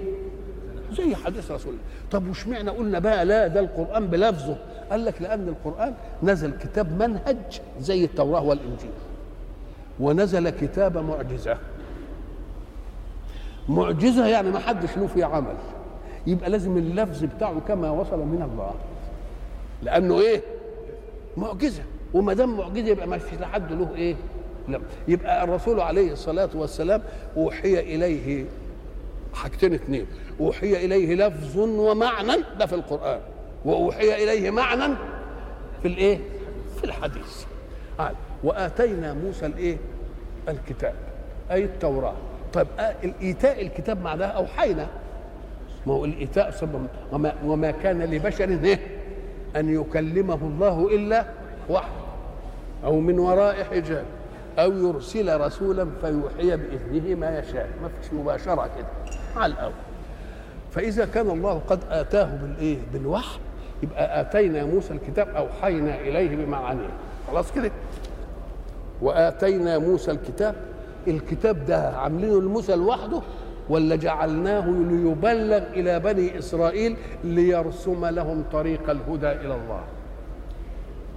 [0.91, 1.83] زي حديث رسول الله.
[2.11, 4.57] طب وش معنى قلنا بقى لا ده القرآن بلفظه؟
[4.91, 8.91] قال لك لأن القرآن نزل كتاب منهج زي التوراة والإنجيل.
[9.99, 11.57] ونزل كتاب معجزة.
[13.69, 15.55] معجزة يعني ما حدش له فيه عمل.
[16.27, 18.71] يبقى لازم اللفظ بتاعه كما وصل من الله.
[19.83, 20.41] لأنه إيه؟
[21.37, 21.83] معجزة.
[22.13, 24.15] وما دام معجزة يبقى ما فيش لحد له إيه؟
[24.67, 24.81] لا.
[25.07, 27.01] يبقى الرسول عليه الصلاة والسلام
[27.37, 28.45] أوحي إليه
[29.33, 30.05] حاجتين اثنين
[30.39, 33.19] أوحي إليه لفظ ومعنى ده في القرآن.
[33.65, 34.95] وأوحي إليه معنى
[35.81, 36.19] في الإيه؟
[36.77, 37.43] في الحديث.
[37.97, 39.77] قال وآتينا موسى الإيه؟
[40.49, 40.93] الكتاب.
[41.51, 42.13] أي التوراة.
[42.53, 42.67] طيب
[43.03, 44.87] الإيتاء الكتاب معناها أوحينا.
[45.87, 48.79] ما هو الإيتاء سبب وما, وما كان لبشر إيه؟
[49.55, 51.25] أن يكلمه الله إلا
[51.69, 51.89] وحي
[52.83, 54.05] أو من وراء حجاب
[54.59, 57.69] أو يرسل رسولا فيوحي بإذنه ما يشاء.
[57.81, 58.87] ما فيش مباشرة كده
[59.35, 59.73] على الأول.
[60.71, 63.39] فإذا كان الله قد آتاه بالايه بالوحي
[63.83, 66.89] يبقى آتينا موسى الكتاب أوحينا إليه بمعانيه.
[67.27, 67.71] خلاص كده؟
[69.01, 70.55] وآتينا موسى الكتاب
[71.09, 73.21] الكتاب ده عاملينه لموسى لوحده
[73.69, 79.83] ولا جعلناه ليبلغ إلى بني إسرائيل ليرسم لهم طريق الهدى إلى الله؟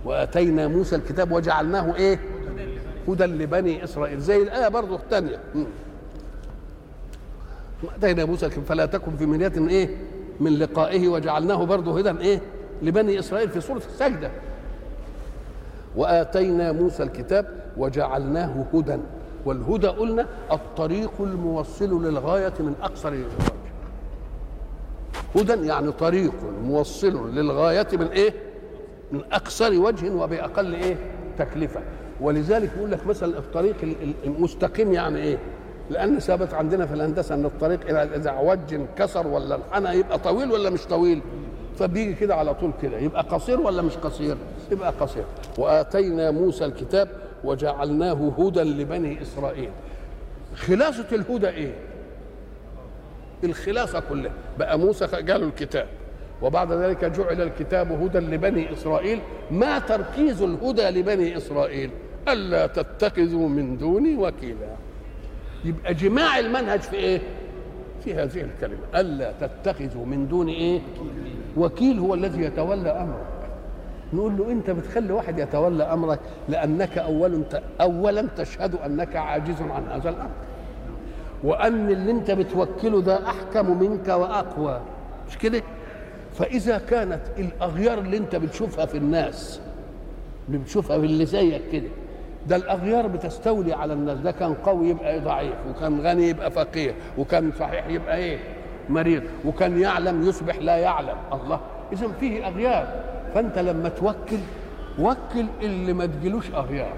[0.04, 2.18] وأتينا موسى الكتاب وجعلناه إيه؟
[3.08, 5.38] هدى لبني إسرائيل زي الآية برضه الثانية.
[7.96, 9.96] أتينا موسى فلا تكن في مرية إيه؟
[10.40, 12.40] من لقائه وجعلناه برضه هدى إيه؟
[12.82, 14.30] لبني إسرائيل في سوره السجدة.
[15.96, 18.98] وآتينا موسى الكتاب وجعلناه هدى.
[19.46, 23.52] والهدى قلنا الطريق الموصل للغاية من أقصر الوجه.
[25.36, 26.32] هدى يعني طريق
[26.64, 28.34] موصل للغاية من إيه؟
[29.12, 30.96] من أقصر وجه وبأقل إيه؟
[31.38, 31.80] تكلفة.
[32.20, 33.76] ولذلك يقول لك مثلا الطريق
[34.24, 35.38] المستقيم يعني إيه؟
[35.90, 40.70] لأن ثابت عندنا في الهندسة إن الطريق إذا عوج انكسر ولا انحنى يبقى طويل ولا
[40.70, 41.22] مش طويل؟
[41.78, 42.98] فبيجي كده على طول كده.
[42.98, 44.36] يبقى قصير ولا مش قصير؟
[44.72, 45.24] يبقى قصير.
[45.58, 47.08] وآتينا موسى الكتاب
[47.44, 49.70] وجعلناه هدى لبني إسرائيل.
[50.56, 51.74] خلاصة الهدى إيه؟
[53.44, 54.32] الخلاصة كلها.
[54.58, 55.86] بقى موسى قالوا الكتاب
[56.42, 59.20] وبعد ذلك جعل الكتاب هدى لبني إسرائيل.
[59.50, 61.90] ما تركيز الهدى لبني إسرائيل؟
[62.28, 64.76] ألا تتخذوا من دوني وكيلا.
[65.64, 67.20] يبقى جماع المنهج في إيه؟
[68.04, 68.82] في هذه الكلمة.
[68.94, 70.80] ألا تتخذوا من دون إيه؟
[71.56, 71.98] وكيل.
[71.98, 73.31] هو الذي يتولى امرك
[74.12, 77.42] نقول له انت بتخلي واحد يتولى امرك لانك اولا
[77.80, 80.30] اولا تشهد انك عاجز عن هذا الامر.
[81.44, 84.80] وان اللي انت بتوكله ده احكم منك واقوى.
[85.28, 85.62] مش كده؟
[86.34, 89.60] فاذا كانت الاغيار اللي انت بتشوفها في الناس
[90.48, 91.88] اللي بتشوفها في اللي زيك كده
[92.46, 94.18] ده الاغيار بتستولي على الناس.
[94.18, 98.38] ده كان قوي يبقى ضعيف وكان غني يبقى فقير وكان صحيح يبقى إيه؟
[98.88, 101.16] مريض وكان يعلم يصبح لا يعلم.
[101.32, 101.60] الله
[101.92, 103.11] اذا فيه أغيار.
[103.34, 104.38] فانت لما توكل
[104.98, 106.96] وكل اللي ما تجيلوش اغيار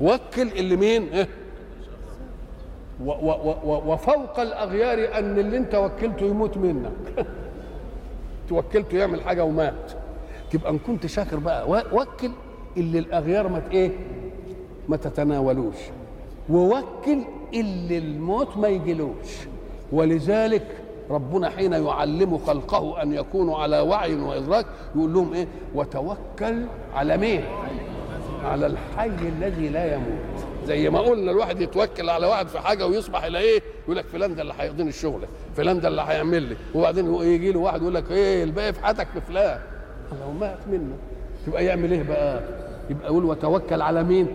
[0.00, 1.28] وكل اللي مين؟ إيه؟
[3.66, 6.92] وفوق الاغيار أن اللي انت وكلته يموت منك.
[8.48, 9.92] توكلته يعمل حاجة ومات.
[10.50, 11.70] تبقى إن كنت شاكر بقى.
[11.92, 12.30] وكل
[12.76, 13.90] اللي الاغيار ما إيه؟
[14.88, 15.76] ما تتناولوش.
[16.50, 17.22] ووكل
[17.54, 19.46] اللي الموت ما يجيلوش.
[19.92, 20.79] ولذلك
[21.10, 27.44] ربنا حين يعلم خلقه أن يكونوا على وعي وإدراك يقول لهم إيه؟ وتوكل على مين؟
[28.44, 30.46] على الحي الذي لا يموت.
[30.66, 34.34] زي ما قلنا الواحد يتوكل على واحد في حاجة ويصبح إلى إيه؟ يقول لك فلان
[34.34, 35.20] ده اللي هيقضيني الشغل
[35.56, 36.56] فلان ده اللي هيعمل لي.
[36.74, 39.60] وبعدين يجي له واحد يقول لك إيه؟ الباقي في حياتك في فلان.
[40.20, 40.96] لو مات منه
[41.48, 42.40] يبقى يعمل إيه بقى؟
[42.90, 44.26] يبقى يقول وتوكل على مين؟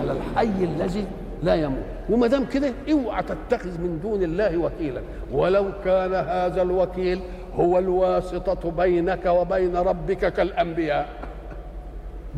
[0.00, 1.04] على الحي الذي
[1.44, 5.00] لا يموت وما دام كده اوعى تتخذ من دون الله وكيلا
[5.32, 7.20] ولو كان هذا الوكيل
[7.54, 11.08] هو الواسطة بينك وبين ربك كالأنبياء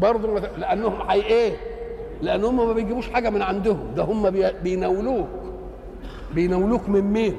[0.00, 1.52] برضه لأنهم حي إيه؟
[2.22, 4.30] لأنهم ما بيجيبوش حاجة من عندهم ده هم
[4.62, 5.28] بيناولوك
[6.34, 7.36] بيناولوك من مين؟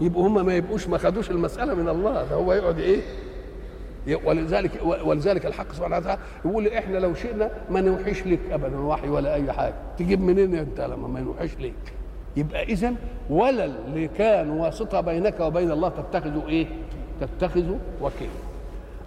[0.00, 3.00] يبقوا هم ما يبقوش ما خدوش المسألة من الله ده هو يقعد إيه؟
[4.24, 4.70] ولذلك
[5.04, 9.52] ولذلك الحق سبحانه وتعالى يقول إحنا لو شئنا ما نوحيش لك ابدا وحي ولا أي
[9.52, 9.74] حاجة.
[9.98, 11.74] تجيب منين أنت لما ما نوحيش لك؟
[12.36, 12.94] يبقى اذا
[13.30, 16.66] ولا اللي كان واسطة بينك وبين الله تتخذوا إيه؟
[17.20, 18.30] تتخذوا وكيلا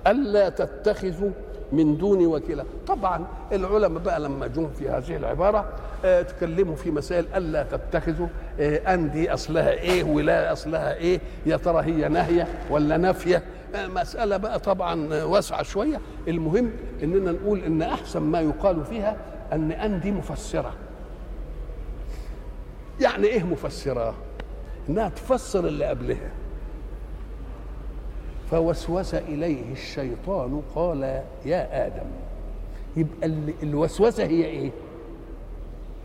[0.08, 1.30] ألا تتخذوا
[1.72, 5.66] من دون وكيلا طبعا العلماء بقى لما جم في هذه العبارة
[6.06, 8.28] آه تكلموا في مسائل ألا تتخذوا
[8.60, 13.44] آه ان دي أصلها إيه ولا أصلها إيه يا ترى هي نهية ولا نافيه
[13.76, 16.00] مسألة بقى طبعا واسعة شوية.
[16.28, 16.72] المهم
[17.04, 19.18] إننا نقول إن أحسن ما يقال فيها
[19.54, 20.74] أن أن دي مفسرة.
[23.02, 24.14] يعني إيه مفسرة؟
[24.90, 26.32] إنها تفسر اللي قبلها.
[28.52, 32.10] فوسوس إليه الشيطان قال يا آدم.
[32.98, 33.32] يبقى
[33.64, 34.72] الوسوسة هي إيه؟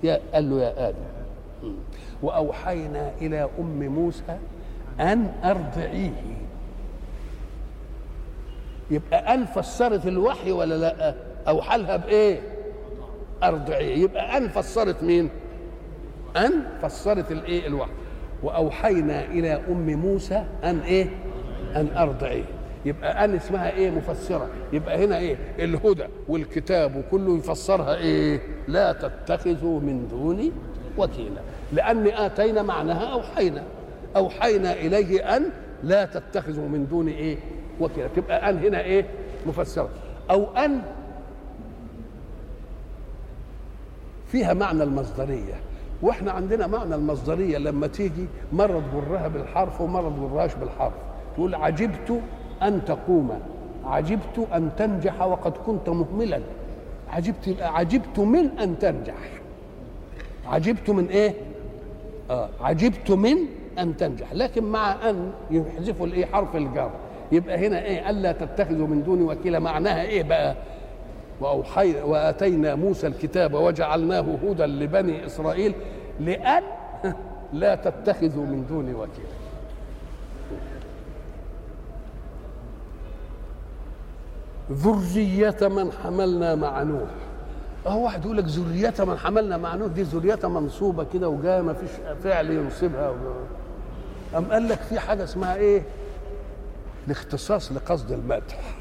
[0.03, 1.05] يا قال له يا آدم.
[2.23, 4.39] وأوحينا إلى أم موسى
[5.01, 6.44] أن أرضعيه.
[8.91, 11.15] يبقى ان فسرت الوحي ولا لأ؟
[11.49, 12.41] أو حالها بإيه؟
[13.43, 13.97] أرضعية.
[13.97, 15.29] يبقى ان فسرت مين؟
[16.37, 17.91] أن فسرت الإيه؟ الوحي.
[18.43, 21.07] وأوحينا إلى أم موسى أن إيه؟
[21.77, 22.45] أن ارضعيه
[22.85, 24.49] يبقى أن اسمها إيه؟ مفسرة.
[24.73, 30.53] يبقى هنا إيه؟ الهدى والكتاب وكله يفسرها إيه؟ لا تتخذوا من دوني
[30.99, 31.41] وكيلا.
[31.73, 33.63] لأن آتينا معناها أوحينا.
[34.17, 35.45] أوحينا إليه أن
[35.83, 37.37] لا تتخذوا من دوني إيه؟
[37.81, 39.07] وكيلا تبقى ان هنا إيه؟
[39.47, 39.89] مفسرة.
[40.31, 40.83] أو أن
[44.29, 45.55] فيها معنى المصدرية.
[46.03, 50.93] وإحنا عندنا معنى المصدرية لما تيجي مره تجرها بالحرف ومره تجرهاش بالحرف.
[51.35, 52.21] تقول عجبت
[52.63, 53.41] أن تقوم.
[53.85, 56.41] عجبت أن تنجح وقد كنت مهملا.
[57.09, 59.15] عجبت عجبت من أن تنجح.
[60.47, 61.35] عجبت من إيه؟
[62.31, 63.37] آه عجبت من
[63.79, 64.33] أن تنجح.
[64.33, 66.91] لكن مع أن يحذفوا الإيه؟ حرف الجر.
[67.33, 70.55] يبقى هنا إيه؟ ألا تتخذوا من دوني وكيلا معناها إيه بقى؟
[71.41, 75.75] وأوحي وآتينا موسى الكتاب وجعلناه هدى لبني إسرائيل
[76.21, 76.63] لأن
[77.53, 79.35] لا تتخذوا من دوني وكيلا
[84.73, 87.09] ذرية من حملنا مع نوح.
[87.87, 91.73] أهو واحد يقول لك ذرية من حملنا مع نوح دي ذرية منصوبة كده وجاية ما
[91.73, 91.91] فيش
[92.25, 93.15] فعل ينصبها
[94.37, 95.83] أم قال لك في حاجة اسمها إيه؟
[97.07, 98.77] الاختصاص لقصد المدح.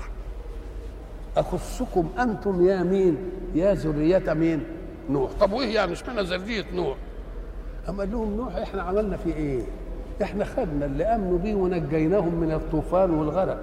[1.37, 3.17] أخصكم أنتم يا مين؟
[3.55, 4.63] يا ذرية مين؟
[5.09, 5.31] نوح.
[5.39, 6.97] طب وايه يعني اشمعنى ذرية نوح؟
[7.89, 9.61] أما قال لهم نوح إحنا عملنا فيه إيه؟
[10.23, 13.59] إحنا خدنا اللي أمنوا بيه ونجيناهم من الطوفان والغرق.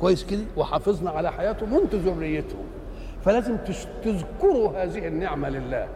[0.00, 2.64] كويس كده؟ وحافظنا على حياتهم وأنتم ذريتهم.
[3.24, 3.56] فلازم
[4.04, 5.88] تذكروا هذه النعمة لله.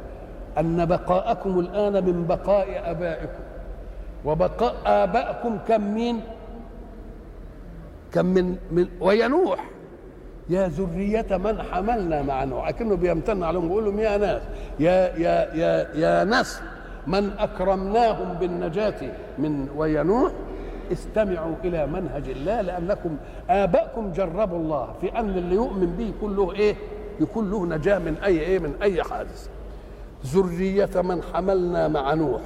[0.58, 3.42] أن بقاءكم الآن من بقاء آبائكم.
[4.24, 6.20] وبقاء آبائكم كم مين؟
[8.14, 9.64] كم من, من ويا نوح
[10.48, 14.42] يا ذرية من حملنا مع نوح أكنه بيمتن عليهم بيقول لهم يا ناس
[14.80, 16.60] يا يا يا يا ناس
[17.06, 18.94] من أكرمناهم بالنجاة
[19.38, 20.32] من ويا نوح
[20.92, 23.16] استمعوا إلى منهج الله لأنكم
[23.50, 26.74] آباءكم جربوا الله في أن اللي يؤمن به يكون له إيه؟
[27.20, 29.48] يكون له نجاة من أي إيه؟ من أي حادث
[30.26, 32.42] ذرية من حملنا مع نوح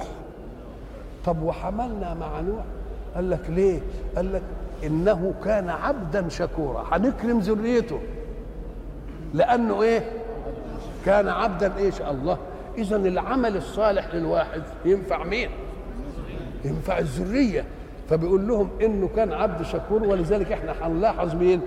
[1.25, 2.63] طب وحملنا مع نوح
[3.15, 3.79] قال لك ليه؟
[4.15, 4.41] قال لك
[4.85, 6.85] إنه كان عبدا شكورا.
[6.91, 7.99] هنكرم ذريته.
[9.33, 10.11] لأنه إيه؟
[11.05, 12.37] كان عبدا إيش؟ الله.
[12.77, 15.49] اذا العمل الصالح للواحد ينفع مين؟
[16.65, 17.65] ينفع الذرية.
[18.09, 21.61] فبيقول لهم إنه كان عبد شكور ولذلك إحنا هنلاحظ مين؟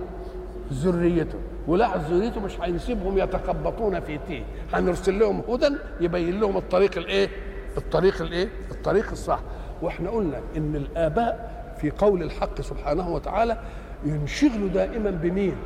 [0.72, 1.38] ذريته.
[1.68, 5.68] ولاحظ ذريته مش هنسيبهم يتخبطون في تيه هنرسل لهم هدى
[6.00, 7.29] يبين لهم الطريق الإيه؟
[7.76, 9.40] الطريق الإيه؟ الطريق الصح.
[9.83, 13.56] وإحنا قلنا إن الآباء في قول الحق سبحانه وتعالى
[14.04, 15.56] ينشغل دائما بمين؟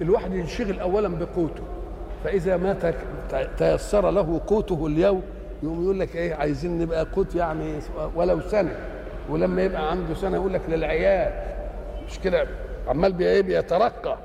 [0.00, 1.62] الواحد ينشغل اولا بقوته.
[2.24, 2.92] فإذا ما
[3.58, 5.22] تيسر له قوته اليوم
[5.62, 7.78] يقوم يقول لك إيه عايزين نبقى قوت يعني
[8.14, 8.76] ولو سنة.
[9.30, 11.32] ولما يبقى عنده سنة يقول لك للعيال.
[12.06, 12.46] مش كده؟
[12.88, 14.18] عمال إيه بيترقى.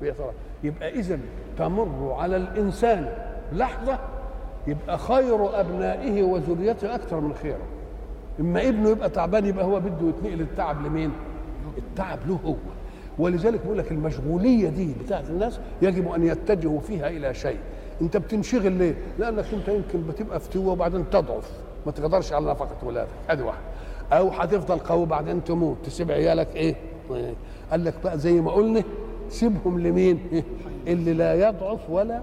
[0.00, 0.32] بيترقى.
[0.62, 1.18] يبقى اذا
[1.58, 3.08] تمر على الإنسان.
[3.52, 3.98] لحظة
[4.66, 7.66] يبقى خير أبنائه وذريته أكثر من خيره.
[8.40, 11.10] إما ابنه يبقى تعبان يبقى هو بده يتنقل التعب لمين؟
[11.78, 12.54] التعب له هو.
[13.18, 17.58] ولذلك بيقول لك المشغولية دي بتاعت الناس يجب أن يتجهوا فيها إلى شيء.
[18.00, 21.50] أنت بتنشغل ليه؟ لأنك أنت يمكن بتبقى فتوه وبعدين تضعف.
[21.86, 23.58] ما تقدرش على نفقة ولادك ادي واحد
[24.12, 25.76] أو هتفضل قوي بعدين تموت.
[25.84, 26.74] تسيب عيالك إيه؟
[27.70, 28.82] قال لك بقى زي ما قلنا
[29.28, 30.20] سيبهم لمين؟
[30.86, 32.22] اللي لا يضعف ولا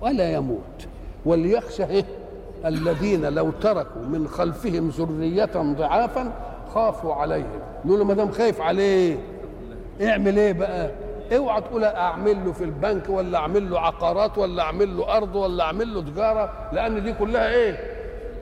[0.00, 0.86] ولا يموت.
[1.26, 2.04] وليخشى إيه؟
[2.66, 6.32] الذين لو تركوا من خلفهم ذرية ضعافا
[6.74, 7.60] خافوا عليهم.
[7.84, 9.16] نقول له ما دام خايف عليه
[10.02, 10.90] اعمل إيه بقى؟
[11.36, 15.64] اوعى تقول اعمل له في البنك ولا اعمل له عقارات ولا اعمل له ارض ولا
[15.64, 17.76] اعمل له تجارة لأن دي كلها إيه؟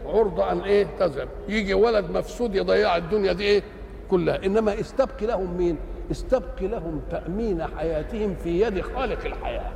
[0.07, 3.63] عرضة ان إيه؟ تذهب يجي ولد مفسود يضيع الدنيا دي إيه؟
[4.11, 4.45] كلها.
[4.47, 5.77] انما استبقي لهم مين؟
[6.11, 9.71] استبقي لهم تأمين حياتهم في يد خالق الحياة.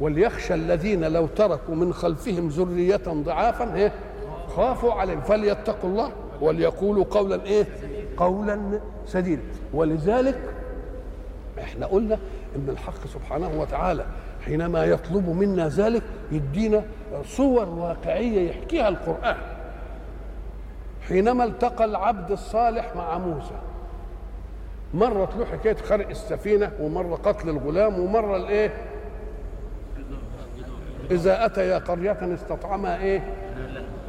[0.00, 3.92] وليخشى الذين لو تركوا من خلفهم ذرية ضعافا إيه؟
[4.56, 5.20] خافوا عليهم.
[5.20, 7.66] فليتقوا الله وليقولوا قولا إيه؟
[8.16, 9.42] قولا سديدا.
[9.74, 10.38] ولذلك
[11.60, 12.18] إحنا قلنا
[12.56, 14.04] إن الحق سبحانه وتعالى
[14.44, 16.82] حينما يطلب منا ذلك يدينا
[17.26, 19.36] صور واقعية يحكيها القرآن.
[21.08, 23.54] حينما التقى العبد الصالح مع موسى
[24.94, 28.72] مرة له حكاية خرق السفينة ومرة قتل الغلام ومرة الايه
[31.10, 33.22] إذا أتيا قرية استطعما إيه؟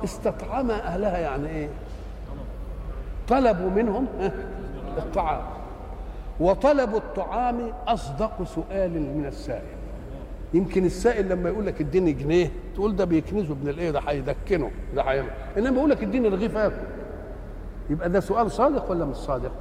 [0.03, 1.69] استطعما أهلها يعني إيه؟
[3.27, 4.07] طلبوا منهم
[4.97, 5.41] الطعام.
[6.39, 9.61] وطلب الطعام أصدق سؤال من السائل.
[10.53, 15.01] يمكن السائل لما يقول لك اديني جنيه تقول ده بيكنزه ابن الإيه؟ ده هيدكنه ده
[15.01, 15.29] هيعمل.
[15.57, 16.75] إنما يقول لك اديني رغيف اكل
[17.89, 19.51] يبقى ده سؤال صادق ولا مش صادق؟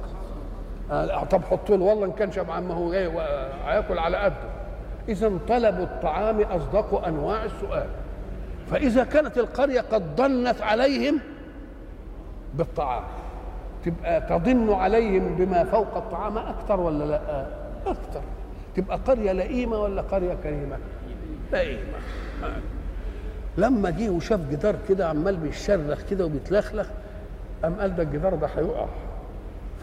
[0.91, 1.85] آه طب حط له.
[1.85, 4.60] والله إن كان شبعان ما هو هياكل على قده.
[5.09, 7.87] إذا طلب الطعام أصدق أنواع السؤال.
[8.71, 11.19] فإذا كانت القرية قد ضنت عليهم
[12.53, 13.03] بالطعام
[13.85, 17.45] تبقى تضن عليهم بما فوق الطعام أكثر ولا لا؟
[17.87, 18.21] أكثر.
[18.75, 20.77] تبقى قرية لئيمة ولا قرية كريمة؟
[21.53, 21.97] لئيمة.
[23.57, 26.87] لما جه وشاف جدار كده عمال بيشرخ كده وبيتلخلخ
[27.63, 28.85] قام قال ده الجدار ده هيقع.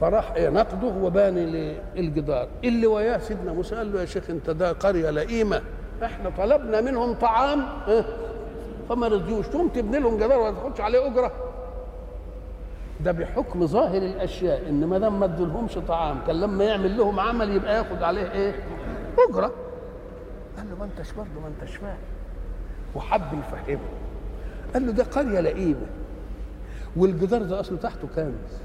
[0.00, 2.48] فراح إيه نقده وباني للجدار.
[2.64, 5.62] اللي وياه سيدنا موسى قال له يا شيخ أنت ده قرية لئيمه
[6.04, 8.04] إحنا طلبنا منهم طعام آه
[8.88, 9.46] فما رضيوش.
[9.48, 11.32] تقوم تبني لهم جدار ولا تاخدش عليه أجرة.
[13.00, 17.50] ده بحكم ظاهر الأشياء إن ما دام ما ادولهمش طعام كان لما يعمل لهم عمل
[17.56, 18.54] يبقى ياخد عليه إيه؟
[19.30, 19.52] أجرة.
[20.56, 21.96] قال له ما أنتش برضه ما أنتش فاهم.
[22.94, 23.80] وحب يفهمه.
[24.74, 25.86] قال له ده قرية لئيمه
[26.96, 28.58] والجدار ده أصله تحته كنز.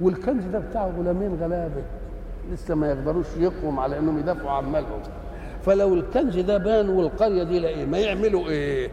[0.00, 1.82] والكنز ده بتاع غلامين غلابة
[2.52, 5.00] لسه ما يقدروش يقوم على إنهم يدافعوا عن مالهم
[5.62, 8.90] فلو الكنز ده بان والقرية دي لئيمه ما يعملوا إيه؟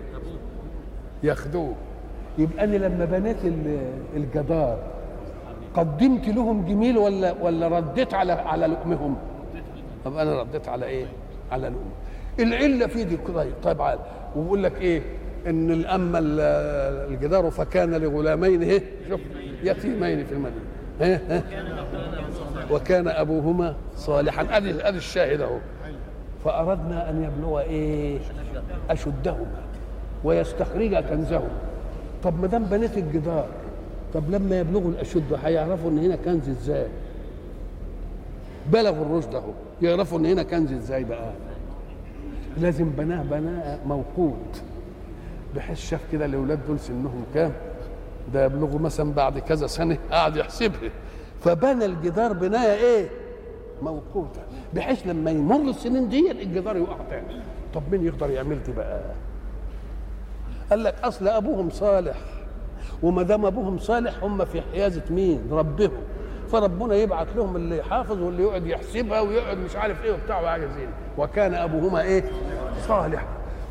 [1.23, 1.73] ياخدوه
[2.37, 3.37] يبقى أنا لما بنيت
[4.15, 4.79] الجدار
[5.73, 9.15] قدمت لهم جميل ولا ولا رديت على على لقمهم؟
[10.05, 11.05] طب أنا رديت على إيه؟
[11.51, 11.91] على لقمه
[12.39, 13.99] العلة في دي طيب طيب عال
[14.35, 15.01] وبيقول لك إيه؟
[15.47, 19.21] إن اما الجدار فكان لغلامين إيه؟ شوف
[19.63, 20.61] يتيمين في المدينة
[21.01, 21.43] ها ها
[22.71, 24.57] وكان أبوهما صالحا.
[24.57, 25.57] ادي ادي الشاهد أهو.
[26.45, 28.17] فأردنا أن يبلغ إيه؟
[28.89, 29.61] أشدهما
[30.23, 31.49] ويستخرج كنزهما.
[32.23, 33.47] طب ما دام بنيت الجدار
[34.13, 36.87] طب لما يبلغوا الاشد هيعرفوا إن هنا كنز إزاي؟
[38.73, 39.51] بلغوا الرشد أهو.
[39.81, 41.31] يعرفوا إن هنا كنز إزاي بقى؟
[42.57, 44.61] لازم بناه بناء موقوت.
[45.55, 47.51] بحيث شاف كده الأولاد دول سنهم كام؟
[48.33, 50.89] ده يبلغوا مثلا بعد كذا سنة قعد يحسبها.
[51.41, 53.09] فبنى الجدار بناية إيه؟
[53.81, 54.41] موقوتة
[54.73, 57.41] بحيث لما يمر السنين دي الجدار يقع تاني.
[57.73, 59.01] طب مين يقدر يعمل دي بقى؟
[60.69, 62.17] قال لك أصل أبوهم صالح
[63.03, 65.91] وما دام أبوهم صالح هم في حيازة مين؟ ربهم.
[66.51, 71.53] فربنا يبعث لهم اللي يحافظ واللي يقعد يحسبها ويقعد مش عارف إيه وبتاع زي وكان
[71.53, 72.23] أبوهما إيه؟
[72.87, 73.25] صالح.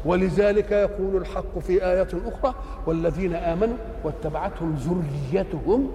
[0.04, 2.54] ولذلك يقول الحق في آية أخرى
[2.86, 5.90] والذين آمنوا واتبعتهم ذريتهم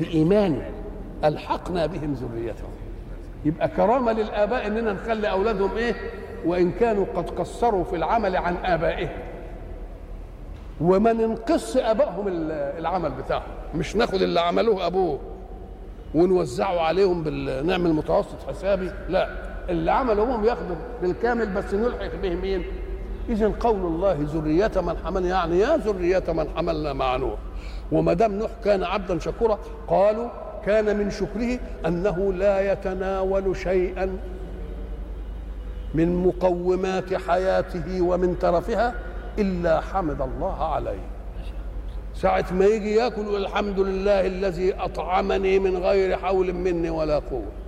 [0.00, 0.62] بإيمان
[1.24, 2.70] ألحقنا بهم ذريتهم.
[3.44, 5.94] يبقى كرامة للآباء إننا نخلي أولادهم إيه؟
[6.46, 9.08] وإن كانوا قد قصروا في العمل عن آبائهم.
[10.80, 12.24] وما ننقص آبائهم
[12.78, 13.52] العمل بتاعهم.
[13.74, 15.18] مش ناخد اللي عملوه أبوه
[16.14, 19.28] ونوزعه عليهم بالنعمل متوسط حسابي لا.
[19.68, 22.64] اللي عملوا هم ياخدوا بالكامل بس نلحق به مين
[23.28, 27.38] اذا قول الله ذرية من حملنا يعني يا ذرية من حملنا مع نوح.
[27.92, 29.58] وما دام نوح كان عبدا شكورا
[29.88, 30.28] قالوا
[30.66, 34.18] كان من شكره أنه لا يتناول شيئا
[35.94, 38.94] من مقومات حياته ومن ترفها
[39.38, 41.04] إلا حمد الله عليه.
[42.14, 47.63] ساعة ما يجي ياكل الحمد لله الذي أطعمني من غير حول مني ولا قوة.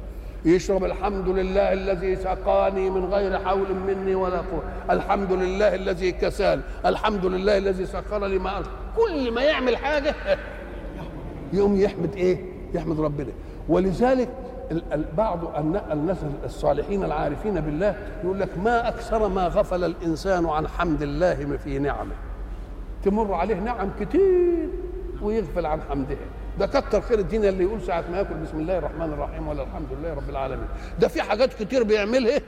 [0.46, 4.62] يشرب الحمد لله الذي سقاني من غير حول مني ولا قوة.
[4.90, 8.62] الحمد لله الذي كسال الحمد لله الذي سخر لي ما
[8.96, 10.14] كل ما يعمل حاجة
[11.52, 12.38] يقوم يحمد إيه؟
[12.74, 13.32] يحمد ربنا.
[13.68, 14.28] ولذلك
[15.16, 15.38] بعض
[15.92, 21.78] الناس الصالحين العارفين بالله يقول لك ما أكثر ما غفل الإنسان عن حمد الله في
[21.78, 22.14] نعمة.
[23.04, 24.68] تمر عليه نعم كتير
[25.22, 26.26] ويغفل عن حمدها
[26.58, 29.86] ده كتر خير الدين اللي يقول ساعة ما ياكل بسم الله الرحمن الرحيم ولا الحمد
[29.98, 30.66] لله رب العالمين.
[31.00, 32.40] ده في حاجات كتير بيعملها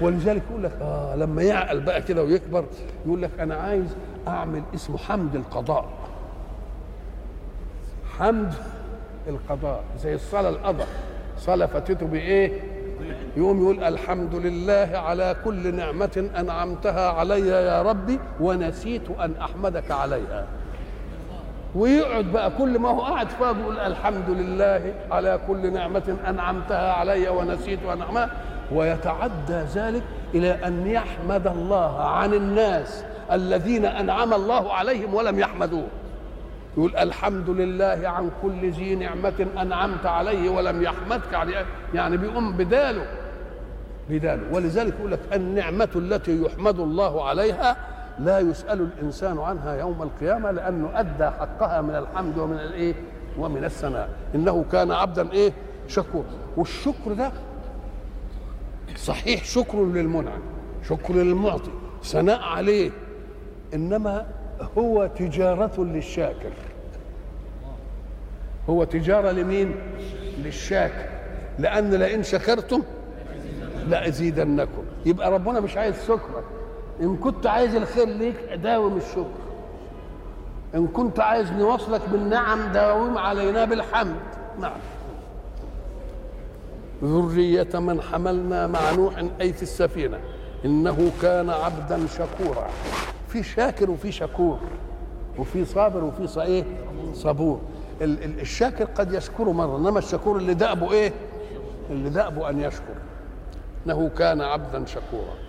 [0.00, 2.64] ولذلك يقول لك آه لما يعقل بقى كده ويكبر
[3.06, 3.96] يقول لك أنا عايز
[4.28, 5.88] أعمل اسمه حمد القضاء.
[8.18, 8.54] حمد
[9.28, 10.88] القضاء زي الصلاة القضاء
[11.38, 12.60] صلاة فاتته بإيه؟
[13.36, 20.46] يقوم يقول الحمد لله على كل نعمة أنعمتها علي يا ربي ونسيت أن أحمدك عليها.
[21.74, 27.28] ويقعد بقى كل ما هو قاعد فاضي يقول الحمد لله على كل نعمة أنعمتها علي
[27.28, 28.30] ونسيت أن أحمدها
[28.72, 30.02] ويتعدى ذلك
[30.34, 35.86] إلى أن يحمد الله عن الناس الذين أنعم الله عليهم ولم يحمدوه.
[36.76, 41.46] يقول الحمد لله عن كل ذي نعمة أنعمت عليه ولم يحمدك.
[41.94, 43.06] يعني بيقوم بداله.
[44.10, 44.42] بداله.
[44.52, 47.76] ولذلك يقول لك النعمة التي يحمد الله عليها
[48.18, 52.94] لا يسأل الإنسان عنها يوم القيامة لأنه أدى حقها من الحمد ومن الإيه؟
[53.38, 54.08] ومن الثناء.
[54.34, 55.52] إنه كان عبدا إيه؟
[55.88, 56.24] شكور.
[56.56, 57.32] والشكر ده
[58.96, 60.40] صحيح شكر للمنعم
[60.88, 61.70] شكر للمعطي
[62.02, 62.90] ثناء عليه
[63.74, 64.26] إنما
[64.78, 66.52] هو تجارة للشاكر.
[68.70, 69.74] هو تجارة لمين؟
[70.38, 71.08] للشاكر.
[71.58, 72.82] لأن لئن شكرتم
[73.88, 74.82] لأزيدنكم.
[75.06, 76.44] يبقى ربنا مش عايز شكرك.
[77.00, 79.44] إن كنت عايز الخير ليك داوم الشكر.
[80.74, 84.16] إن كنت عايز نوصلك بالنعم داوم علينا بالحمد.
[84.60, 84.78] نعم.
[87.04, 90.20] ذرية من حملنا مع نوح أي في السفينة.
[90.64, 92.66] إنه كان عبدا شكورا.
[93.28, 94.58] في شاكر وفي شكور
[95.38, 96.64] وفي صابر وفي إيه؟
[97.14, 97.60] صبور.
[98.00, 101.12] ال- ال- الشاكر قد يشكر مرة إنما الشكور اللي دأبه إيه؟
[101.90, 102.94] اللي دأبه أن يشكر.
[103.86, 105.43] إنه كان عبدا شكورا.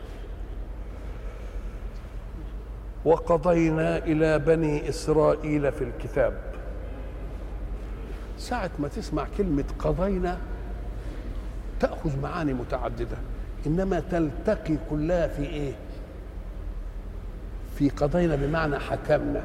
[3.06, 6.34] وقضينا إلى بني إسرائيل في الكتاب.
[8.38, 10.38] ساعة ما تسمع كلمة قضينا
[11.80, 13.18] تأخذ معاني متعددة.
[13.68, 15.74] إنما تلتقي كلها في إيه؟
[17.76, 19.44] في قضينا بمعنى حكمنا.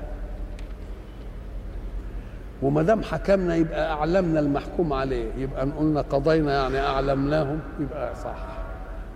[2.62, 5.34] وما دام حكمنا يبقى أعلمنا المحكوم عليه.
[5.38, 8.36] يبقى قلنا قضينا يعني أعلمناهم يبقى صح.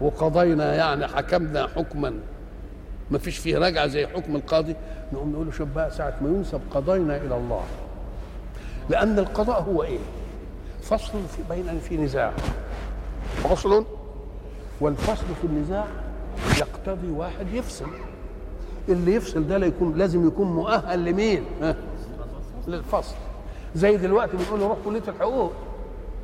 [0.01, 2.15] وقضينا يعني حكمنا حكما.
[3.11, 4.77] ما فيش فيه رجعة زي حكم القاضي.
[5.13, 7.63] نقوم نقول له شوف بقى ساعة ما ينسب قضينا إلى الله.
[8.91, 9.99] لأن القضاء هو إيه؟
[10.83, 12.33] فصل في بين في نزاع.
[13.43, 13.85] فصل؟
[14.81, 15.87] والفصل في النزاع
[16.59, 17.87] يقتضي واحد يفصل.
[18.89, 21.45] اللي يفصل ده لا يكون لازم يكون مؤهل لمين؟
[22.69, 23.15] للفصل.
[23.75, 25.53] زي دلوقتي بنقول له روح كلية الحقوق.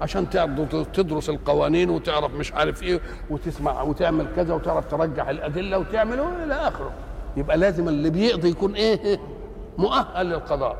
[0.01, 0.31] عشان
[0.93, 6.91] تدرس القوانين وتعرف مش عارف إيه وتسمع وتعمل كذا وتعرف ترجح الأدلة وتعمل إلى آخره.
[7.37, 9.21] يبقى لازم اللي بيقضي يكون إيه
[9.79, 10.77] مؤهل للقضاء.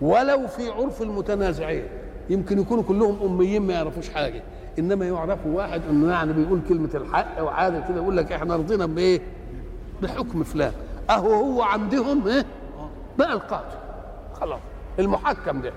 [0.00, 1.84] ولو في عرف المتنازعين
[2.30, 4.42] يمكن يكونوا كلهم أميين ما يعرفوش حاجة.
[4.78, 9.20] إنما يعرفوا واحد إنه يعني بيقول كلمة الحق وعادل كده يقول لك إحنا رضينا بإيه؟
[10.02, 10.72] بحكم فلان.
[11.10, 12.44] أهو هو عندهم إيه؟
[13.18, 13.76] بقى القاضي
[14.40, 14.60] خلاص.
[14.98, 15.72] المحكم ده.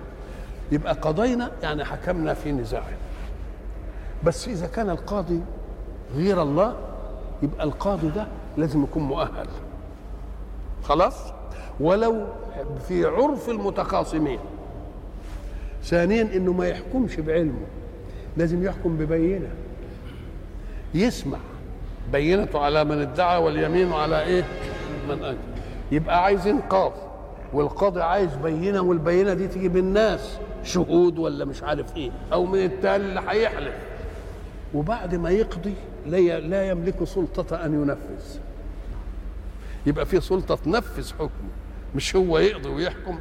[0.74, 2.84] يبقى قضينا يعني حكمنا في نزاع
[4.24, 5.40] بس إذا كان القاضي
[6.16, 6.76] غير الله
[7.44, 9.48] يبقى القاضي ده لازم يكون مؤهل.
[10.84, 11.16] خلاص؟
[11.80, 12.26] ولو
[12.88, 14.40] في عرف المتخاصمين
[15.84, 17.66] ثانيا إنه ما يحكمش بعلمه.
[18.38, 19.50] لازم يحكم ببينة.
[20.94, 21.38] يسمع
[22.12, 24.44] بينته على من ادعى واليمين على إيه؟
[25.10, 25.38] من انكر
[25.92, 27.02] يبقى عايزين قاضي
[27.54, 33.04] والقاضي عايز بينة والبينة دي تيجي بالناس شهود ولا مش عارف إيه أو من التاني
[33.06, 33.76] اللي هيحلف.
[34.74, 35.74] وبعد ما يقضي
[36.06, 38.40] لا يملك سلطة أن ينفذ.
[39.86, 41.50] يبقى في سلطة تنفذ حكمه
[41.96, 43.20] مش هو يقضي ويحكم.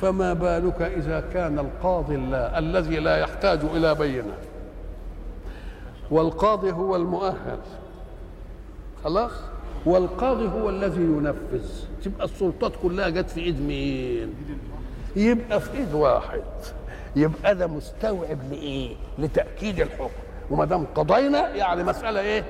[0.00, 4.34] فما بالك إذا كان القاضي الله الذي لا يحتاج إلى بينة.
[6.10, 7.58] والقاضي هو المؤهل.
[9.04, 9.32] خلاص؟
[9.86, 11.70] والقاضي هو الذي ينفذ.
[12.04, 14.34] تبقى السلطات كلها جت في إيد مين؟
[15.16, 16.42] يبقى في إيد واحد.
[17.16, 20.10] يبقى ده مستوعب لإيه؟ لتأكيد الحكم.
[20.50, 22.44] وما دام قضينا يعني مسألة إيه؟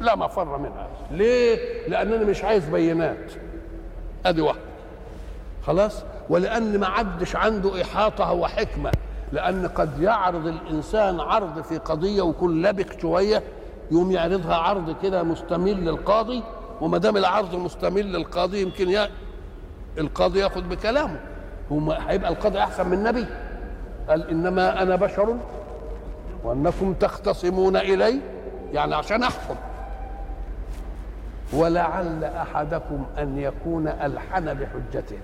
[0.00, 0.88] لا مفر منها.
[1.10, 1.58] ليه؟
[1.88, 3.32] لأنني مش عايز بينات
[4.26, 4.60] أدي واحدة.
[5.66, 8.90] خلاص؟ ولان ما عدش عنده إحاطة وحكمه
[9.32, 13.42] لأن قد يعرض الإنسان عرض في قضية ويكون لبق شوية
[13.90, 16.42] يوم يعرضها عرض كده مستمل للقاضي
[16.80, 19.08] وما دام العرض مستمل للقاضي يمكن يا
[19.98, 21.20] القاضي ياخذ بكلامه.
[21.72, 23.26] هو هيبقى القاضي أحسن من النبي.
[24.08, 25.36] قال إنما أنا بشر
[26.44, 28.20] وأنكم تختصمون إلي
[28.72, 29.54] يعني عشان أحكم.
[31.52, 35.18] ولعل أحدكم أن يكون ألحن بحجته.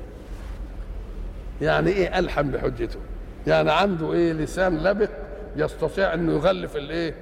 [1.60, 2.98] يعني إيه ألحن بحجته؟
[3.46, 5.10] يعني عنده إيه لسان لبق
[5.56, 7.14] يستطيع إنه يغلف الإيه؟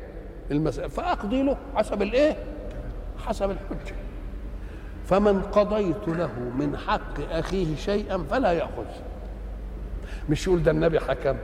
[0.50, 2.36] المسألة فأقضي له حسب الإيه؟
[3.26, 3.94] حسب الحجة.
[5.06, 8.84] فمن قضيت له من حق أخيه شيئا فلا يأخذ.
[10.28, 11.36] مش يقول ده النبي حكم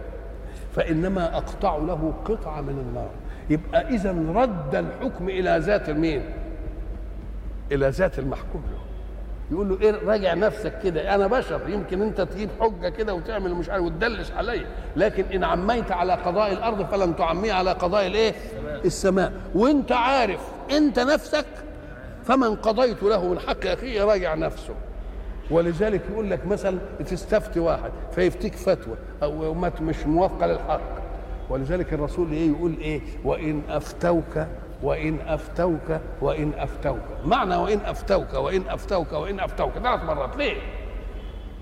[0.76, 3.10] فإنما أقطع له قطعة من النار.
[3.50, 6.22] يبقى اذا رد الحكم إلى ذات المين؟
[7.72, 8.62] إلى ذات المحكوم.
[8.72, 8.79] له
[9.50, 11.14] يقول له إيه راجع نفسك كده.
[11.14, 14.66] أنا بشر يمكن أنت تجيب حجة كده وتعمل مش عارف وتدلس عليا.
[14.96, 18.34] لكن إن عميت على قضاء الأرض فلن تعميه على قضاء الإيه؟
[18.84, 19.32] السماء.
[19.54, 20.40] وأنت عارف
[20.70, 21.46] أنت نفسك
[22.24, 24.74] فمن قضيت له من حق أخيه راجع نفسه.
[25.50, 31.00] ولذلك يقول لك مثلا تستفتي واحد فيفتيك فتوى أو مش موافقة للحق.
[31.50, 34.46] ولذلك الرسول إيه يقول إيه؟ وإن أفتوك
[34.82, 37.00] وإن أفتوك وإن أفتوك.
[37.24, 39.72] معنى وإن أفتوك وإن أفتوك وإن أفتوك.
[39.72, 40.36] ثلاث مرات.
[40.36, 40.56] ليه؟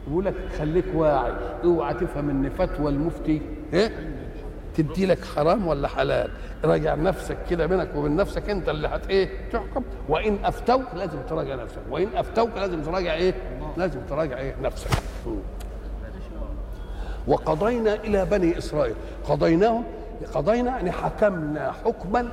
[0.08, 1.32] يقول لك خليك واعي.
[1.64, 3.42] اوعى تفهم إن فتوى المفتي
[3.72, 3.92] إيه؟
[4.74, 6.30] تدي لك حرام ولا حلال؟
[6.64, 9.82] راجع نفسك كده بينك وبين نفسك أنت اللي هت إيه؟ تحكم.
[10.08, 11.82] وإن أفتوك لازم تراجع نفسك.
[11.90, 13.34] وإن أفتوك لازم تراجع إيه؟
[13.76, 14.90] لازم تراجع إيه؟ نفسك.
[17.26, 18.94] وقضينا إلى بني إسرائيل.
[19.28, 19.84] قضيناهم
[20.34, 22.28] قضينا يعني حكمنا حكما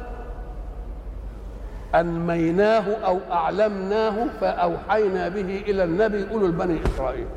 [1.99, 7.27] أنميناه أو أعلمناه فأوحينا به إلى النبي يقولوا لبني إسرائيل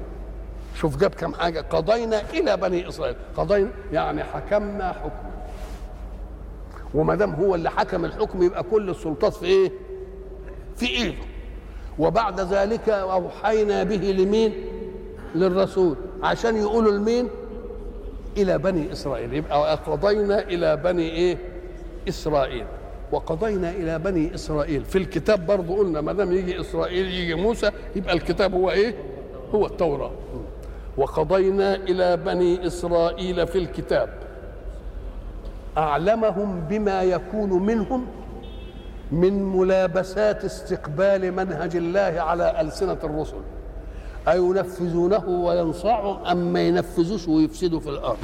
[0.76, 5.30] شوف جاب كم حاجة قضينا إلى بني إسرائيل قضينا يعني حكمنا حكما
[6.94, 9.72] وما دام هو اللي حكم الحكم يبقى كل السلطات في إيه؟
[10.76, 11.14] في إيده
[11.98, 14.52] وبعد ذلك أوحينا به لمين؟
[15.34, 17.28] للرسول عشان يقولوا لمين؟
[18.36, 21.38] إلى بني إسرائيل يبقى قضينا إلى بني إيه؟
[22.08, 22.66] إسرائيل
[23.12, 24.84] وقضينا إلى بني إسرائيل.
[24.84, 28.94] في الكتاب برضه قلنا ما دام يجي إسرائيل يجي موسى يبقى الكتاب هو إيه؟
[29.54, 30.10] هو التوراة.
[30.96, 34.08] وقضينا إلى بني إسرائيل في الكتاب.
[35.78, 38.06] أعلمهم بما يكون منهم
[39.12, 43.40] من ملابسات استقبال منهج الله على ألسنة الرسل.
[44.28, 48.18] أينفذونه وينصعهم أم ما ينفذوش ويفسدوا في الأرض.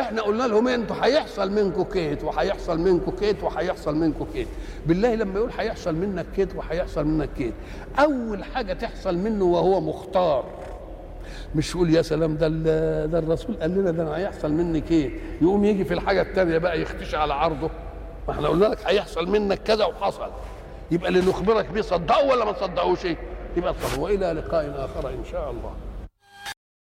[0.00, 4.48] إحنا قلنا لهم أنتوا هيحصل منكم كيت وهيحصل منكم كيت وهيحصل منكم كيت.
[4.86, 7.54] بالله لما يقول هيحصل منك كيت وهيحصل منك كيت
[7.98, 10.44] أول حاجة تحصل منه وهو مختار.
[11.54, 12.48] مش يقول يا سلام ده
[13.06, 15.12] ده الرسول قال لنا ده أنا هيحصل مني كيت.
[15.42, 17.70] يقوم يجي في الحاجة الثانية بقى يختشي على عرضه.
[18.28, 20.30] ما إحنا قلنا لك هيحصل منك كذا وحصل.
[20.90, 22.98] يبقى اللي نخبرك بيه صدقوا ولا ما تصدقوش
[23.56, 25.72] يبقى طب وإلى لقاء آخر إن شاء الله.